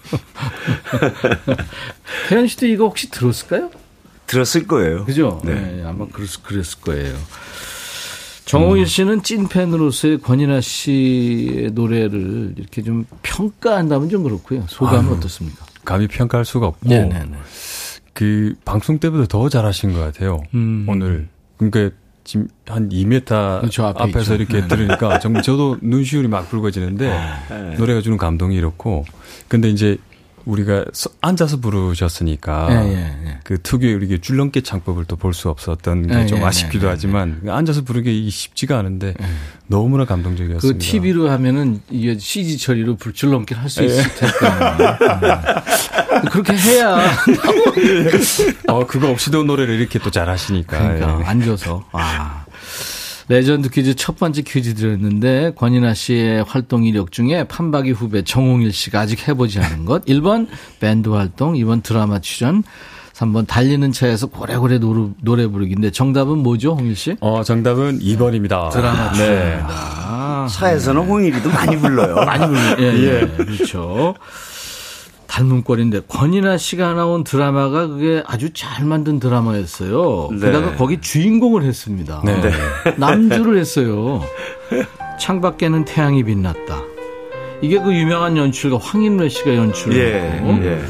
[2.28, 3.70] 태연 씨도 이거 혹시 들었을까요?
[4.26, 5.04] 들었을 거예요.
[5.04, 5.40] 그죠?
[5.44, 5.54] 네.
[5.54, 5.82] 네.
[5.84, 7.14] 아마 그랬, 그랬을 거예요.
[8.44, 14.64] 정홍일 씨는 찐팬으로서의 권인아 씨의 노래를 이렇게 좀 평가한다면 좀 그렇고요.
[14.68, 15.64] 소감은 아유, 어떻습니까?
[15.84, 17.36] 감히 평가할 수가 없고 네네네.
[18.12, 20.42] 그 방송 때보다 더 잘하신 것 같아요.
[20.54, 20.84] 음.
[20.88, 24.34] 오늘 그러니까 지금 한 2m 그렇죠, 앞에 앞에서 있죠.
[24.34, 24.68] 이렇게 네네.
[24.68, 27.08] 들으니까 정말 저도 눈시울이 막 붉어지는데
[27.50, 27.74] 네.
[27.76, 29.04] 노래가 주는 감동이 이렇고
[29.48, 29.96] 근데 이제
[30.44, 32.96] 우리가 서- 앉아서 부르셨으니까 예, 예,
[33.28, 33.38] 예.
[33.44, 36.90] 그 특유의 우리 줄넘기 창법을 또 볼 수 없었던 게 예, 좀 예, 아쉽기도 예,
[36.90, 39.14] 하지만 앉아서 부르기 쉽지가 않은데
[39.66, 40.78] 너무나 감동적이었습니다.
[40.78, 43.86] 그 TV로 하면은 이게 CG 처리로 불줄넘기를 할수 예.
[43.86, 44.34] 있을 텐데.
[44.42, 46.28] 음.
[46.30, 46.98] 그렇게 해야.
[48.68, 51.24] 어 그거 없이도 노래를 이렇게 또 잘하시니까 그러니까 예.
[51.24, 51.84] 앉아서.
[51.92, 52.43] 아.
[53.28, 59.00] 레전드 퀴즈 첫 번째 퀴즈 드렸는데 권인하 씨의 활동 이력 중에 판박이 후배 정홍일 씨가
[59.00, 60.46] 아직 해보지 않은 것 1번
[60.80, 62.62] 밴드 활동 2번 드라마 출연
[63.14, 67.16] 3번 달리는 차에서 고래고래 노래, 노래 부르기인데 정답은 뭐죠 홍일 씨?
[67.20, 68.70] 어 정답은 2번입니다.
[68.70, 69.16] 드라마 네.
[69.18, 70.48] 출연입니다.
[70.48, 72.16] 차에서는 홍일이도 많이 불러요.
[72.26, 72.60] 많이 불러.
[72.80, 73.26] 예, 예.
[73.36, 74.14] 그렇죠.
[75.64, 80.28] 꼴인데 권인하 씨가 나온 드라마가 그게 아주 잘 만든 드라마였어요.
[80.32, 80.46] 네.
[80.46, 82.22] 게다가 거기 주인공을 했습니다.
[82.24, 82.40] 네.
[82.96, 84.22] 남주를 했어요.
[85.18, 86.82] 창밖에는 태양이 빛났다.
[87.62, 90.84] 이게 그 유명한 연출가 황인래 씨가 연출을 예, 했고 예.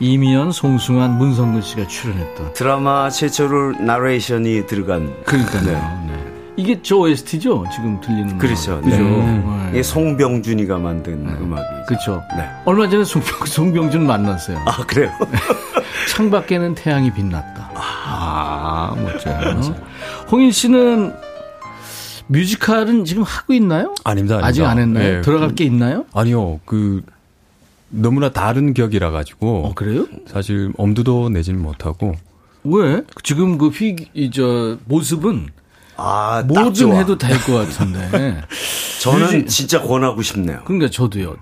[0.00, 2.52] 이미연, 송승환, 문성근 씨가 출연했던.
[2.54, 5.14] 드라마 최초로 나레이션이 들어간.
[5.24, 5.64] 그러니까요.
[6.06, 6.23] 네.
[6.56, 7.64] 이게 저 OST죠?
[7.74, 8.38] 지금 들리는 거.
[8.38, 8.80] 그렇죠.
[8.80, 8.96] 그죠?
[8.96, 9.02] 네.
[9.02, 9.68] 네.
[9.70, 11.84] 이게 송병준이가 만든 음악이죠.
[11.86, 12.22] 그렇죠.
[12.36, 12.48] 네.
[12.64, 14.58] 얼마 전에 송병, 송병준 만났어요.
[14.66, 15.10] 아, 그래요?
[16.10, 17.70] 창밖에는 태양이 빛났다.
[17.74, 19.72] 아, 멋져요.
[20.30, 21.14] 홍일 씨는
[22.28, 23.94] 뮤지컬은 지금 하고 있나요?
[24.04, 24.46] 아닙니다, 아닙니다.
[24.46, 25.16] 아직 안 했나요?
[25.16, 26.04] 예, 들어갈 그- 게 있나요?
[26.14, 27.02] 아니요, 그
[27.90, 30.06] 너무나 다른 격이라 가지고 어, 그래요?
[30.26, 32.14] 사실 엄두도 내지는 못하고
[32.64, 33.02] 왜?
[33.22, 35.48] 지금 그 휘, 이, 저, 모습은
[35.96, 36.96] 아, 딱 뭐든.
[36.96, 38.42] 해도 될 것 같은데.
[39.02, 40.60] 저는 뮤지- 진짜 권하고 싶네요.
[40.64, 41.36] 그러니까 저도요.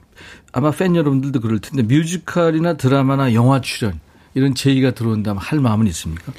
[0.53, 3.99] 아마 팬 여러분들도 그럴 텐데 뮤지컬이나 드라마나 영화 출연
[4.35, 6.33] 이런 제의가 들어온다면 할 마음은 있습니까?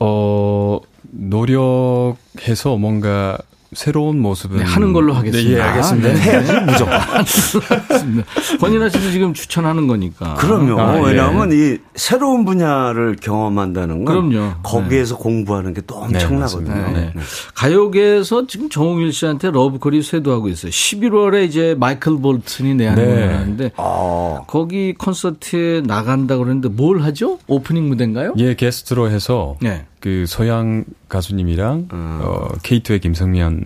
[0.00, 3.38] 어 노력해서 뭔가
[3.74, 5.50] 새로운 모습은 네, 하는 걸로 하겠습니다.
[5.50, 6.08] 네, 예, 알겠습니다.
[6.12, 6.20] 네.
[6.20, 6.98] 해야지, 무조건.
[8.60, 10.34] 권인아 씨도 지금 추천하는 거니까.
[10.34, 10.80] 그럼요.
[10.80, 11.06] 아, 예.
[11.06, 14.54] 왜냐하면 이 새로운 분야를 경험한다는 건 그럼요.
[14.62, 16.92] 거기에서 공부하는 게 또 엄청나거든요.
[16.92, 17.12] 네.
[17.54, 20.70] 가요계에서 지금 정홍일 씨한테 러브콜이 쇄도하고 있어요.
[20.70, 23.04] 11월에 이제 마이클 볼튼이 내한 네.
[23.04, 27.38] 공연을 하는데 아, 거기 콘서트에 나간다 그러는데 뭘 하죠?
[27.48, 28.34] 오프닝 무대인가요?
[28.38, 29.86] 예 게스트로 해서 네.
[30.02, 32.18] 그 소향 가수님이랑 음.
[32.22, 33.64] 어, K2의 김성면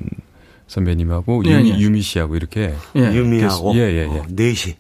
[0.66, 1.78] 선배님하고 예, 유미, 예.
[1.78, 3.00] 유미 씨하고 이렇게 예.
[3.14, 4.18] 유미하고 예, 예, 예.
[4.18, 4.76] 어, 넷이.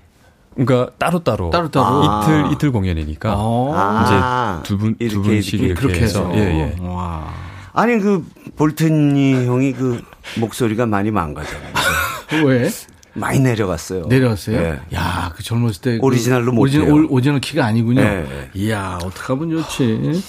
[0.54, 2.22] 그러니까 따로 따로 따로 따로?
[2.22, 3.72] 이틀 이틀 공연이니까 어.
[3.74, 6.30] 아, 이제 두분두 이렇게, 분씩 이렇게 이렇게, 그렇게 해서.
[6.30, 6.86] 해서 예, 예.
[6.86, 7.32] 와.
[7.72, 8.26] 아니 그
[8.56, 10.02] 볼튼이 형이 그
[10.38, 11.60] 목소리가 많이 망가져요.
[12.44, 12.68] 왜?
[13.14, 14.06] 많이 내려갔어요.
[14.08, 14.60] 내려왔어요?
[14.60, 14.80] 네.
[14.94, 15.98] 야, 그 젊었을 때.
[16.02, 18.02] 오리지널로 그 못 오리지널, 오리지널 키가 아니군요.
[18.02, 18.50] 네.
[18.52, 20.22] 이야, 어떡하면 좋지.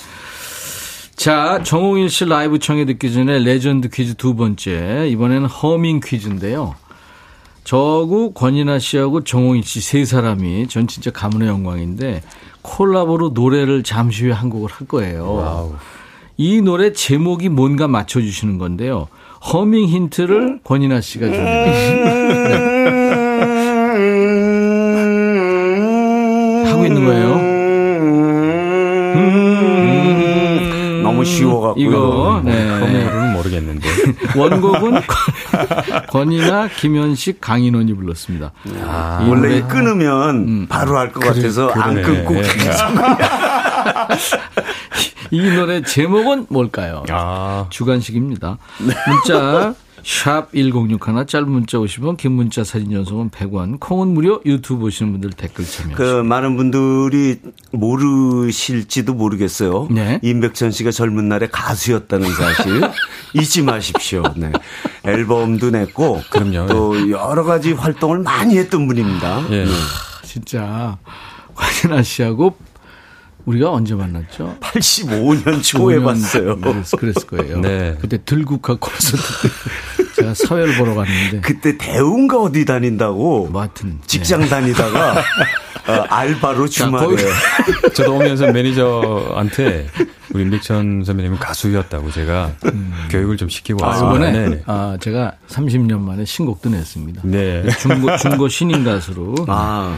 [1.18, 5.08] 자, 정홍일 씨 라이브 청해 듣기 전에 레전드 퀴즈 두 번째.
[5.10, 6.76] 이번에는 허밍 퀴즈인데요.
[7.64, 12.22] 저하고 권인하 씨하고 정홍일 씨 세 사람이 전 진짜 가문의 영광인데
[12.62, 15.76] 콜라보로 노래를 잠시 후에 한 곡을 할 거예요.
[16.38, 19.08] 이 노래 제목이 뭔가 맞춰주시는 건데요.
[19.52, 21.72] 허밍 힌트를 권인하 씨가 줍니다.
[26.72, 27.58] 하고 있는 거예요.
[31.18, 32.70] 너무 쉬워갖고 이거 네.
[32.80, 33.88] 허물은 모르겠는데.
[34.38, 35.02] 원곡은
[36.10, 38.52] 권이나 김현식, 강인원이 불렀습니다.
[38.84, 42.24] 아, 이 원래 끊으면 바로 할것 그래, 같아서 안 그러네.
[42.24, 42.42] 끊고 예.
[42.42, 42.86] 계속
[45.32, 47.04] 이 노래 제목은 뭘까요?
[47.10, 48.58] 아, 주간식입니다.
[48.80, 49.74] 문자
[50.08, 55.32] 샵 1061, 짧은 문자 50원, 긴 문자 사진 전송은 100원, 콩은 무료, 유튜브 보시는 분들
[55.32, 55.98] 댓글 참여하시고.
[55.98, 57.42] 그 많은 분들이
[57.74, 59.90] 모르실지도 모르겠어요.
[59.92, 60.22] 네.
[60.24, 62.82] 임백천 씨가 젊은 날에 가수였다는 사실
[63.36, 64.24] 잊지 마십시오.
[64.38, 64.54] 네.
[65.04, 66.68] 앨범도 냈고 그럼요.
[66.68, 69.46] 또 여러 가지 활동을 많이 했던 분입니다.
[69.52, 69.66] 예.
[70.24, 70.98] 진짜
[71.54, 72.56] 관현아 씨하고
[73.48, 74.58] 우리가 언제 만났죠?
[74.60, 76.60] 85년 초에 5년 봤어요.
[76.60, 77.60] 그랬, 그랬을 거예요.
[77.62, 77.96] 네.
[78.00, 84.48] 그때 들국화 콘서트 때 제가 사회를 보러 갔는데 그때 대운가 어디 다닌다고 뭐 하여튼 직장
[84.50, 85.24] 다니다가
[85.88, 87.16] 어, 알바로 주말에
[87.94, 89.88] 저도 오면서 매니저한테
[90.34, 92.52] 우리 임백천 선배님은 가수였다고 제가
[93.10, 94.30] 교육을 좀 시키고 아, 왔습니다.
[94.30, 94.64] 이번에 네.
[94.66, 97.22] 아, 제가 30년 만에 신곡도 냈습니다.
[97.24, 97.64] 네.
[97.80, 99.36] 중고, 중고 신인 가수로.
[99.48, 99.98] 아,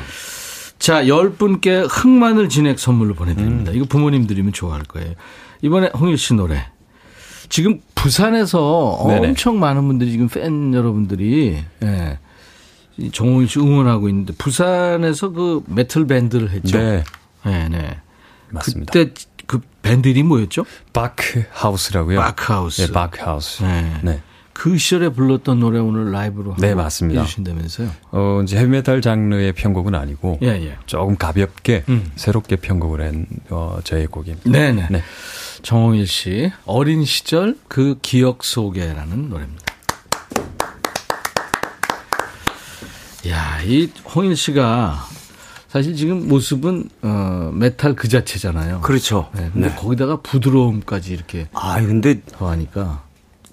[0.80, 3.72] 자, 10분께 흑마늘 진액 선물로 보내드립니다.
[3.74, 5.14] 이거 부모님 드리면 좋아할 거예요.
[5.62, 6.66] 이번에 홍일 씨 노래.
[7.50, 9.28] 지금 부산에서 네네.
[9.30, 12.20] 엄청 많은 분들이 지금 팬 여러분들이, 예.
[12.98, 16.78] 이 정홍일 씨 응원하고 있는데, 부산에서 그 메탈 밴드를 했죠.
[16.78, 17.04] 네.
[17.46, 17.98] 네, 네.
[18.50, 18.92] 맞습니다.
[18.94, 19.14] 그때
[19.48, 20.66] 그 밴드 이름이 뭐였죠?
[20.94, 22.20] 바크 하우스라고요.
[22.20, 22.84] 바크하우스.
[22.84, 23.64] 네, 바크 하우스.
[23.64, 24.00] 네.
[24.04, 24.22] 네.
[24.60, 27.22] 그 시절에 불렀던 노래 오늘 라이브로 네, 맞습니다.
[27.22, 27.92] 해주신다면서요?
[28.12, 30.76] 어, 이제 헤비메탈 장르의 편곡은 아니고 예, 예.
[30.86, 32.12] 조금 가볍게 음.
[32.18, 34.52] 새롭게 편곡을 한 어, 저의 곡입니다.
[34.52, 34.88] 네네.
[34.92, 35.02] 네.
[35.62, 39.66] 정홍일 씨 어린 시절 그 기억 속에라는 노래입니다.
[43.30, 45.08] 야, 이 홍일 씨가
[45.70, 48.82] 사실 지금 모습은 어, 메탈 그 자체잖아요.
[48.82, 49.30] 그렇죠.
[49.34, 49.76] 네, 근데 네.
[49.76, 53.08] 거기다가 부드러움까지 이렇게 아, 근데 더하니까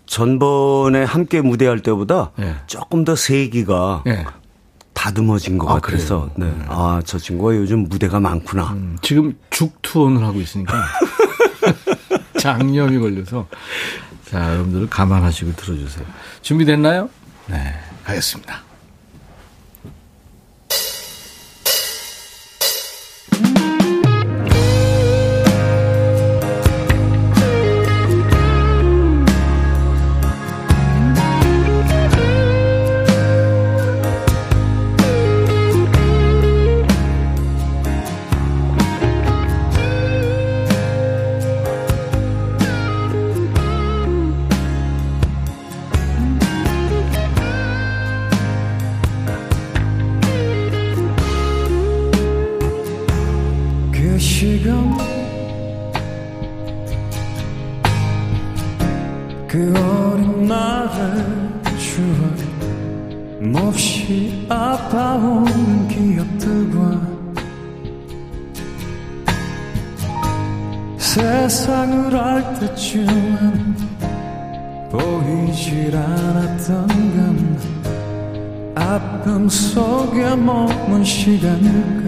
[0.07, 2.57] 전번에 함께 무대할 때보다 예.
[2.67, 4.25] 조금 더 세기가 예.
[4.95, 6.31] 다듬어진 것 아, 같아서?
[6.37, 6.53] 네.
[6.69, 8.73] 아, 저 친구가 요즘 무대가 많구나.
[8.73, 10.73] 음, 지금 죽 투혼을 하고 있으니까
[12.41, 13.47] 장염이 걸려서
[14.25, 16.07] 자 여러분들 감안하시고 들어주세요.
[16.43, 17.11] 준비됐나요?
[17.47, 18.66] 네, 가겠습니다.
[78.87, 82.05] 아픔 속에 머문 시간일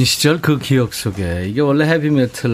[0.00, 1.46] 어린 시절 그 기억 속에.
[1.46, 2.50] 이게 원래 헤비메탈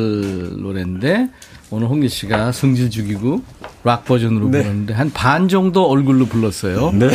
[0.58, 1.28] 노래인데,
[1.70, 3.40] 오늘 홍일 씨가 성질 죽이고,
[3.84, 6.90] 락 버전으로 부르는데, 한 반 정도 얼굴로 불렀어요.
[6.90, 7.08] 네.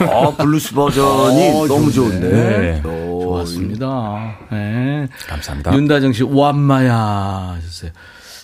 [0.00, 1.92] 아, 블루스 버전이 어, 너무.
[1.92, 2.28] 좋은데.
[2.28, 2.82] 네.
[2.88, 4.38] 오, 좋았습니다.
[4.50, 5.06] 네.
[5.28, 5.72] 감사합니다.
[5.72, 7.92] 윤다정 씨, 완마야 하셨어요.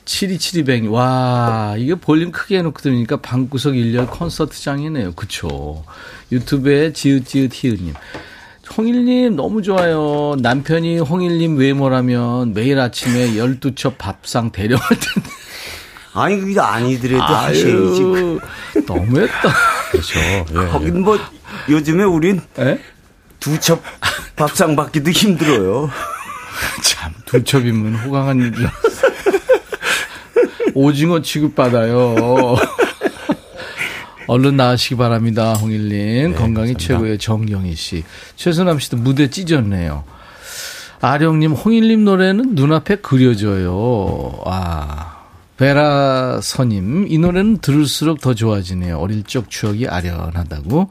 [0.05, 0.89] 7272뱅.
[0.93, 5.14] 와, 이게 볼륨 크게 해놓고 들으니까 방구석 일렬 콘서트장이네요.
[5.14, 5.82] 그쵸.
[6.30, 7.95] 유튜브에 지읒지읒 히읗님.
[8.77, 10.35] 홍일님 너무 좋아요.
[10.41, 15.29] 남편이 홍일님 외모라면 매일 아침에 12첩 밥상 대령할 텐데.
[16.15, 18.39] 아니, 그게 아니더라도 하셔야지.
[18.87, 19.49] 너무했다.
[19.91, 20.21] 그렇죠.
[20.21, 20.55] 예, 예.
[20.69, 21.19] 거긴 뭐,
[21.69, 22.79] 요즘에 우린 에?
[23.41, 23.83] 두첩
[24.37, 25.91] 밥상 받기도 힘들어요.
[26.83, 28.73] 참, 두 첩이면 호강한 일이라.
[30.75, 32.15] 오징어 취급받아요.
[34.27, 36.35] 얼른 나으시기 바랍니다, 홍일님.
[36.35, 38.05] 건강이 최고의 정경희 씨.
[38.37, 40.05] 최선남 씨도 무대 찢었네요.
[41.01, 44.41] 아령님, 홍일님 노래는 눈앞에 그려져요.
[44.47, 45.11] 아.
[45.57, 48.99] 베라서님, 이 노래는 들을수록 더 좋아지네요.
[48.99, 50.91] 어릴 적 추억이 아련하다고.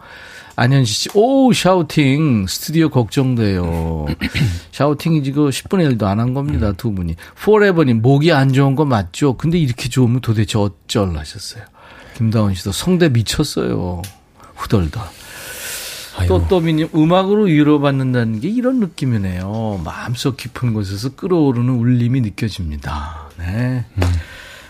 [0.55, 2.45] 안현시 씨, 오, 샤우팅.
[2.47, 4.05] 스튜디오 걱정돼요.
[4.71, 7.15] 샤우팅이 지금 10분의 1도 안 한 겁니다, 두 분이.
[7.43, 9.35] 포레버님, 목이 안 좋은 거 맞죠?
[9.35, 11.63] 근데 이렇게 좋으면 도대체 어쩔 하셨어요.
[12.15, 14.01] 김다원 씨도 성대 미쳤어요.
[14.55, 15.03] 후덜덜.
[16.27, 19.81] 또또미님 음악으로 위로받는다는 게 이런 느낌이네요.
[19.83, 23.29] 마음속 깊은 곳에서 끓어오르는 울림이 느껴집니다.
[23.37, 23.85] 네.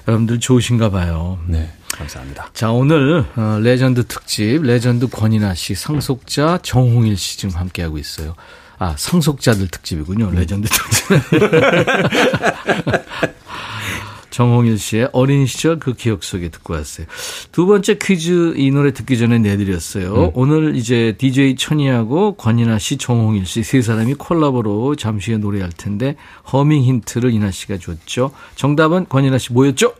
[0.07, 1.39] 여러분들 좋으신가 봐요.
[1.47, 1.71] 네.
[1.91, 2.49] 감사합니다.
[2.53, 8.33] 자, 오늘 어, 레전드 특집 레전드 권인하 씨, 상속자 정홍일 씨 지금 함께 하고 있어요.
[8.79, 10.31] 아, 상속자들 특집이군요.
[10.31, 11.07] 레전드 특집.
[14.37, 17.05] 정홍일 씨의 어린 시절 그 기억 속에 듣고 왔어요.
[17.51, 20.31] 두 번째 퀴즈 이 노래 듣기 전에 내드렸어요.
[20.33, 26.15] 오늘 이제 DJ 천이하고 권인하 씨, 정홍일 씨 세 사람이 콜라보로 잠시 후에 노래할 텐데
[26.51, 28.31] 허밍 힌트를 인하 씨가 줬죠.
[28.55, 29.93] 정답은 권인하 씨 뭐였죠?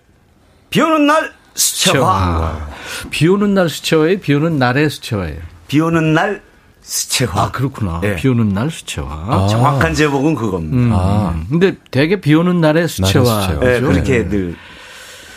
[0.72, 2.68] 비 오는 날 수채화.
[3.12, 4.20] 비 오는 날 수채화예요?
[4.20, 5.38] 비 오는 날의 수채화예요?
[5.68, 6.42] 비 오는 날
[6.84, 7.42] 수채화.
[7.42, 8.02] 아, 그렇구나.
[8.04, 8.16] 예.
[8.16, 9.48] 비 오는 날 수채화.
[9.50, 10.76] 정확한 제목은 그겁니다.
[10.78, 10.90] 음.
[10.94, 11.36] 아.
[11.50, 13.60] 근데 되게 비 오는 날의 수채화.
[13.60, 13.80] 네?
[13.82, 14.56] 그렇게 늘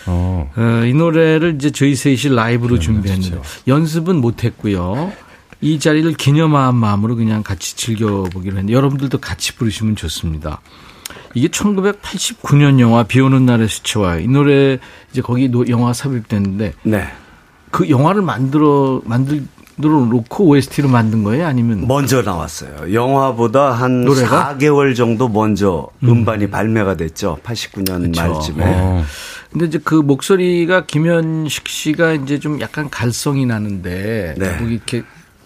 [0.06, 0.50] 어.
[0.56, 5.12] 어, 이 노래를 이제 저희 셋이 라이브로 준비했는데 연습은 못 했고요.
[5.60, 10.60] 이 자리를 기념한 마음으로 그냥 같이 즐겨보기로 했는데 여러분들도 같이 부르시면 좋습니다.
[11.34, 14.18] 이게 1989년 영화 비 오는 날의 수채화.
[14.18, 14.78] 이 노래
[15.12, 17.08] 이제 거기 노- 영화 삽입됐는데 네.
[17.70, 19.44] 그 영화를 만들어 만들
[19.78, 21.46] 어 놓고 OST로 만든 거예요?
[21.46, 22.94] 아니면 먼저 나왔어요.
[22.94, 24.56] 영화보다 한 노래가?
[24.58, 27.38] 4개월 정도 먼저 음반이 발매가 됐죠.
[27.44, 28.22] 89년 그쵸.
[28.22, 28.64] 말쯤에.
[28.64, 29.04] 어.
[29.50, 34.56] 근데 이제 그 목소리가 김현식 씨가 이제 좀 약간 갈성이 나는데 네.
[34.56, 35.02] 뭐 이렇게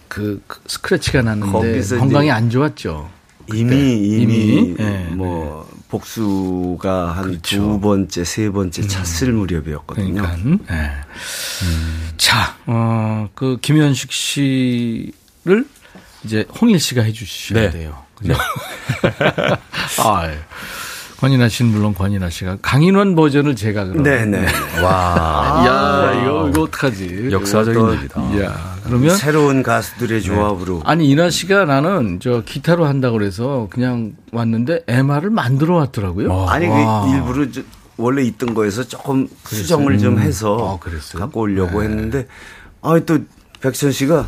[0.08, 3.08] 그, 그 스크래치가 나는데 건강이 안 좋았죠.
[3.54, 10.22] 이미 이미, 이미, 예, 뭐 복수가 한두 번째 세 번째 찼을 무렵이었거든요.
[10.22, 10.74] 그러니까.
[10.74, 10.90] 예.
[12.16, 15.66] 자, 어, 그 김현식 씨를
[16.24, 17.70] 이제 홍일 씨가 해주셔야 네.
[17.70, 18.02] 돼요.
[18.14, 18.34] 그죠?
[19.98, 20.30] 아,
[21.20, 24.02] 권인하 씨는 물론 권인하 씨가 강인원 버전을 제가 그럼.
[24.02, 24.46] 네네.
[24.82, 25.64] 와.
[25.66, 27.28] 야, 이거 이거 어떡하지?
[27.30, 28.42] 역사적인 또- 얘기다.
[28.42, 34.84] 야, 그러면 새로운 가수들의 조합으로 아니 인하 씨가 나는 저 기타로 한다고 그래서 그냥 왔는데
[34.88, 36.46] MR을 만들어 왔더라고요.
[36.48, 37.06] 아니 그 와.
[37.12, 37.60] 일부러 저-
[37.98, 41.20] 원래 있던 거에서 조금 수정을 좀 해서 아, 그랬어요?
[41.20, 42.26] 갖고 오려고 했는데
[42.80, 43.18] 아또
[43.60, 44.26] 백선 씨가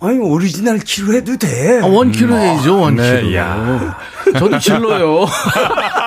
[0.00, 1.80] 아니 오리지널 키로 해도 돼.
[1.82, 3.04] 아, 원 키로 해야죠, 원키로.
[3.22, 3.98] 네, 야.
[4.38, 5.26] 저도 질러요.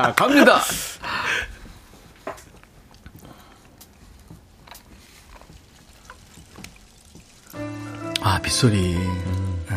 [0.00, 0.60] 자, 갑니다.
[8.20, 8.96] 아, 빗소리.
[8.96, 9.76] 네.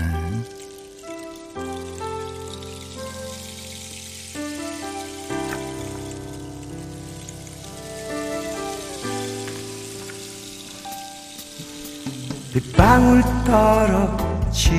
[12.54, 14.78] 빗방울 떨어지는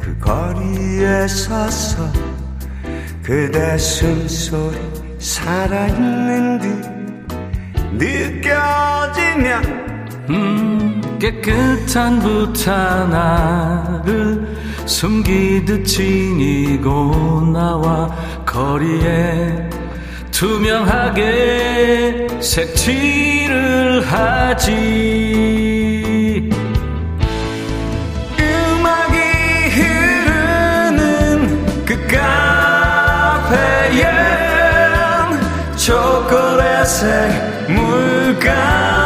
[0.00, 2.34] 그 거리에 서서
[3.24, 4.76] 그대 숨소리
[5.18, 6.68] 살아있는 듯
[7.94, 9.64] 느껴지면
[10.28, 13.64] 음, 깨끗한 부탄나를
[14.84, 18.14] 숨기듯 지니고 나와
[18.44, 19.70] 거리에
[20.30, 25.54] 투명하게 색칠을 하지.
[28.38, 29.16] 음악이
[29.70, 30.96] 흐르는
[31.86, 32.63] 그카
[33.54, 34.04] 페에
[35.76, 37.08] 초콜릿의
[37.68, 39.03] 물감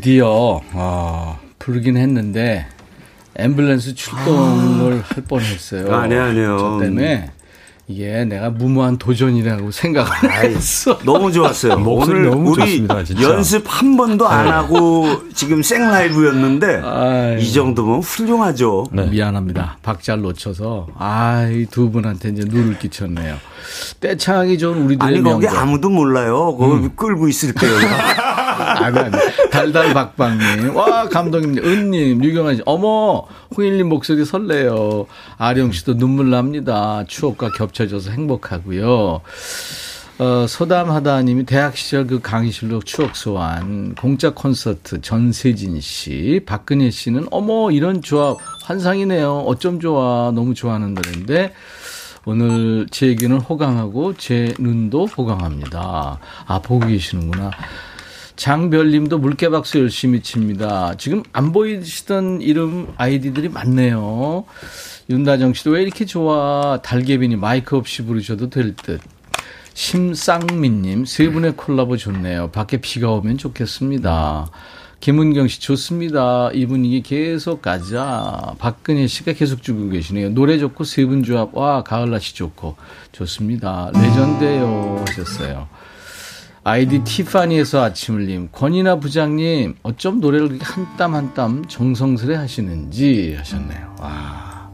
[0.00, 2.66] 드디어 어, 부르긴 했는데
[3.38, 5.90] 앰뷸런스 출동을 할 뻔했어요.
[5.94, 6.56] 아니, 아니요.
[6.58, 7.30] 저 때문에
[7.88, 10.98] 이게 내가 무모한 도전이라고 생각을 했어.
[10.98, 11.78] 너무 좋았어요.
[11.80, 13.22] 목소리 오늘 너무 우리 좋습니다, 진짜.
[13.22, 17.38] 연습 한 번도 안 하고 지금 생 라이브였는데 아유.
[17.40, 18.86] 이 정도면 훌륭하죠.
[18.92, 19.06] 네.
[19.06, 19.78] 미안합니다.
[19.82, 23.36] 박자를 놓쳐서 아이 두 분한테 이제 누를 끼쳤네요.
[24.00, 25.58] 떼창하기 좋은 우리들의 아니 거기 명곡.
[25.58, 26.54] 아무도 몰라요.
[26.56, 26.90] 그거 음.
[26.96, 27.70] 끌고 있을게요.
[28.66, 29.12] 아니, 아니.
[29.50, 30.74] 달달 박박님.
[30.74, 31.64] 와, 감독님.
[31.64, 32.62] 은님, 유경아 씨.
[32.66, 33.24] 어머,
[33.56, 35.06] 홍일님 목소리 설레요.
[35.38, 37.04] 아령 씨도 눈물 납니다.
[37.06, 39.20] 추억과 겹쳐져서 행복하고요.
[40.18, 47.70] 어, 소담하다님이 대학 시절 그 강의실록 추억 소환, 공짜 콘서트 전세진 씨, 박근혜 씨는 어머
[47.70, 49.40] 이런 조합 환상이네요.
[49.40, 51.52] 어쩜 좋아 너무 좋아하는 노래인데
[52.24, 56.18] 오늘 제 의견을 호강하고 제 눈도 호강합니다.
[56.46, 57.50] 아 보고 계시는구나.
[58.36, 60.94] 장별님도 물개박수 열심히 칩니다.
[60.98, 64.44] 지금 안 보이시던 이름 아이디들이 많네요.
[65.08, 66.78] 윤다정 씨도 왜 이렇게 좋아?
[66.82, 69.00] 달개비니 마이크 없이 부르셔도 될 듯.
[69.74, 72.50] 심쌍민님 세 분의 콜라보 좋네요.
[72.50, 74.50] 밖에 비가 오면 좋겠습니다.
[75.00, 76.50] 김은경 씨 좋습니다.
[76.54, 78.54] 이 분위기 계속 가자.
[78.58, 80.30] 박근혜 씨가 계속 주고 계시네요.
[80.30, 82.76] 노래 좋고 세 분 조합 와 가을 날씨 좋고
[83.12, 83.90] 좋습니다.
[83.94, 85.68] 레전드예요 하셨어요.
[86.68, 93.94] 아이디 티파니에서 아침을님 권이나 부장님 어쩜 노래를 그렇게 한땀 한 땀 정성스레 하시는지 하셨네요.
[94.00, 94.68] 와.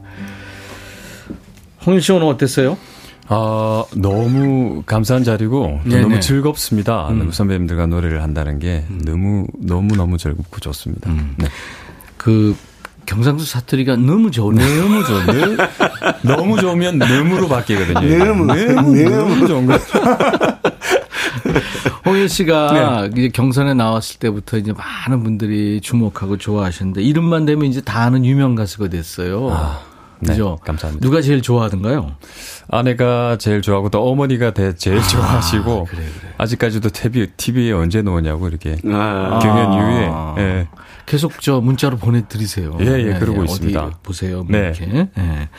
[1.85, 2.79] 홍일 씨 오늘 어땠어요?
[3.27, 6.01] 아, 너무 감사한 자리고 네네.
[6.01, 7.09] 너무 즐겁습니다.
[7.09, 7.29] 음.
[7.31, 11.11] 선배님들과 노래를 한다는 게 너무 너무 너무 즐겁고 좋습니다.
[11.37, 11.47] 네.
[12.17, 12.55] 그
[13.05, 14.81] 경상도 사투리가 너무 좋네요.
[14.81, 15.57] 너무 좋은데
[16.23, 18.25] 너무 좋으면 너무로 바뀌거든요.
[18.25, 19.77] 너무, 너무, 너무 좋은 거.
[22.05, 28.01] 홍일 씨가 이제 경선에 나왔을 때부터 이제 많은 분들이 주목하고 좋아하셨는데 이름만 되면 이제 다
[28.03, 29.49] 아는 유명 가수가 됐어요.
[30.19, 30.57] 네, 그죠?
[30.63, 31.05] 감사합니다.
[31.05, 32.15] 누가 제일 좋아하던가요?
[32.69, 35.87] 아내가 제일 좋아하고 또 어머니가 대- 제일 좋아하시고
[36.37, 39.39] 아직까지도 TV, TV에 언제 나오냐고 이렇게 아.
[39.41, 40.67] 경연 이후에 예.
[41.05, 42.77] 계속 저 문자로 보내드리세요.
[42.79, 43.83] 예, 예, 그러고 있습니다.
[43.83, 44.43] 어디 보세요.
[44.43, 44.73] 뭐 네.
[44.77, 45.09] 이렇게.
[45.17, 45.49] 예.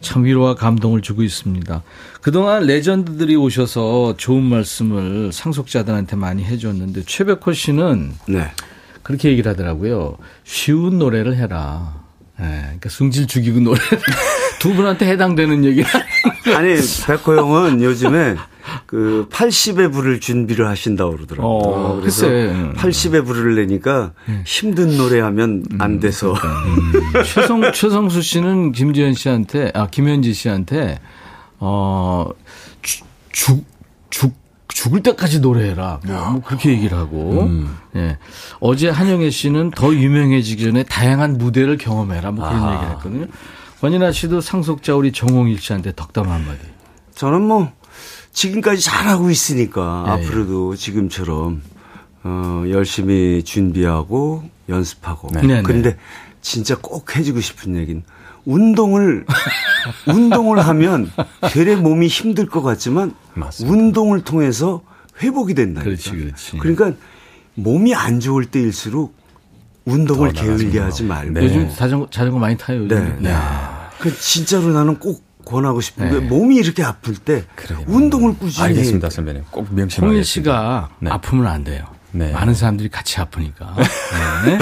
[0.00, 1.82] 참 위로와 감동을 주고 있습니다.
[2.20, 8.50] 그동안 레전드들이 오셔서 좋은 말씀을 상속자들한테 많이 해줬는데 최백호 씨는 네.
[9.02, 10.16] 그렇게 얘기를 하더라고요.
[10.44, 12.00] 쉬운 노래를 해라.
[12.40, 13.78] 예, 그러니까 승질 죽이고 노래
[14.60, 15.82] 두 분한테 해당되는 얘기.
[16.54, 16.74] 아니
[17.06, 18.36] 백호 형은 요즘에
[18.86, 21.50] 그 80의 불을 준비를 하신다고 그러더라고요.
[21.50, 22.52] 어, 그래서 글쎄.
[22.52, 22.74] 음.
[22.76, 24.12] 80의 불을 내니까
[24.44, 26.34] 힘든 노래하면 안 돼서
[27.24, 31.00] 최성 최성수 씨는 김지현 씨한테 아 김현지 씨한테
[31.58, 32.36] 어죽
[34.10, 34.34] 죽
[34.68, 36.00] 죽을 때까지 노래해라.
[36.06, 37.50] 뭐, 뭐 그렇게 얘기를 하고.
[37.96, 38.18] 예.
[38.60, 42.30] 어제 한영애 씨는 더 유명해지기 전에 다양한 무대를 경험해라.
[42.30, 43.26] 뭐 그런 얘기를 했거든요.
[43.80, 46.58] 권인아 씨도 상속자 우리 정홍일 씨한테 덕담 한마디.
[47.14, 47.72] 저는 뭐
[48.32, 51.62] 지금까지 잘하고 있으니까 예, 앞으로도 지금처럼
[52.22, 55.28] 어, 열심히 준비하고 연습하고.
[55.32, 55.42] 네.
[55.42, 55.96] 네, 근데
[56.42, 58.02] 진짜 꼭 해주고 싶은 얘기는
[58.44, 59.24] 운동을
[60.06, 61.10] 운동을 하면
[61.52, 63.74] 되레 몸이 힘들 것 같지만 맞습니다.
[63.74, 64.82] 운동을 통해서
[65.22, 65.82] 회복이 된다.
[65.82, 66.58] 그렇지, 그렇지.
[66.58, 66.92] 그러니까
[67.54, 69.14] 몸이 안 좋을 때일수록
[69.84, 71.32] 운동을 더 나가서 게을리 하지 말고.
[71.32, 71.44] 네.
[71.44, 72.84] 요즘 자전거 자전거 많이 타요.
[72.84, 73.18] 요즘.
[73.20, 73.34] 네.
[73.98, 76.26] 그 진짜로 나는 꼭 권하고 싶은 게 네.
[76.26, 77.82] 몸이 이렇게 아플 때 그래요.
[77.86, 79.10] 운동을 꾸준히 알겠습니다.
[79.10, 79.44] 선배님.
[79.50, 80.06] 꼭 명심하겠습니다.
[80.06, 81.10] 홍일 씨가 네.
[81.10, 81.84] 아프면 안 돼요.
[82.12, 82.32] 네.
[82.32, 83.74] 많은 사람들이 같이 아프니까.
[84.44, 84.58] 네.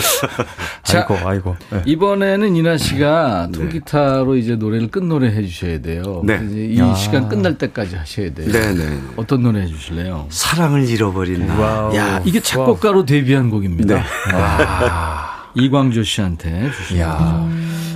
[0.82, 1.56] 자, 아이고, 아이고.
[1.70, 1.82] 네.
[1.86, 6.22] 이번에는 인하 씨가 통기타로 이제 노래를 끝 노래 해주셔야 돼요.
[6.24, 6.40] 네.
[6.44, 6.94] 이제 이 아.
[6.94, 8.50] 시간 끝날 때까지 하셔야 돼요.
[8.50, 9.00] 네네.
[9.16, 10.26] 어떤 노래 해주실래요?
[10.30, 11.54] 사랑을 잃어버린 나.
[11.58, 11.96] 와우.
[11.96, 13.94] 야, 이게 작곡가로 데뷔한 곡입니다.
[13.94, 14.02] 네.
[14.34, 17.48] 와, 이광조 씨한테 주신 야.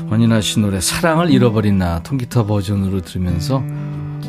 [0.08, 3.62] 권인하 씨 노래 사랑을 잃어버린 나 통기타 버전으로 들으면서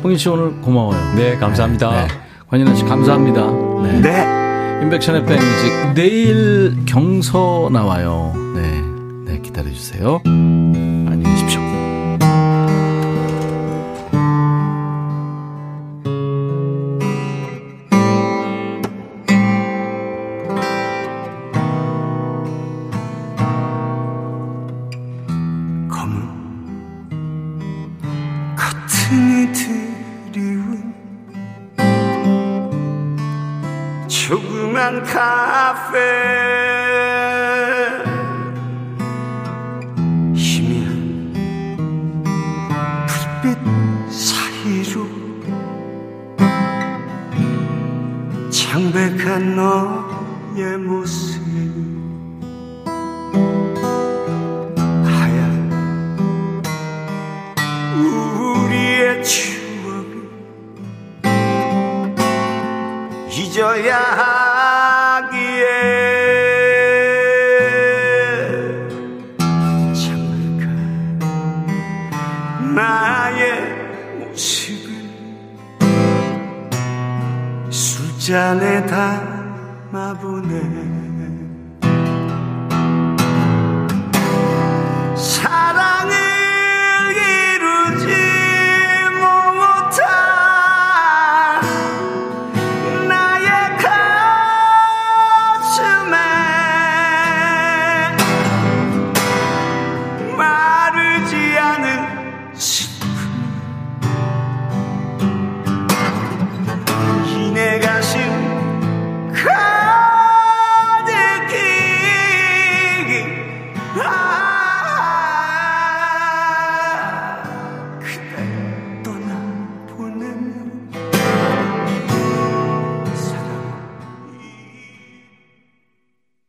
[0.02, 1.14] 홍일 씨 오늘 고마워요.
[1.14, 1.90] 네, 감사합니다.
[1.90, 2.08] 네.
[2.48, 4.00] 권인아 씨 감사합니다.
[4.00, 4.43] 네.
[4.84, 4.96] 네.
[4.96, 8.32] 인백션의 백뮤직 내일 경서 나와요.
[8.54, 10.20] 네, 네 기다려주세요.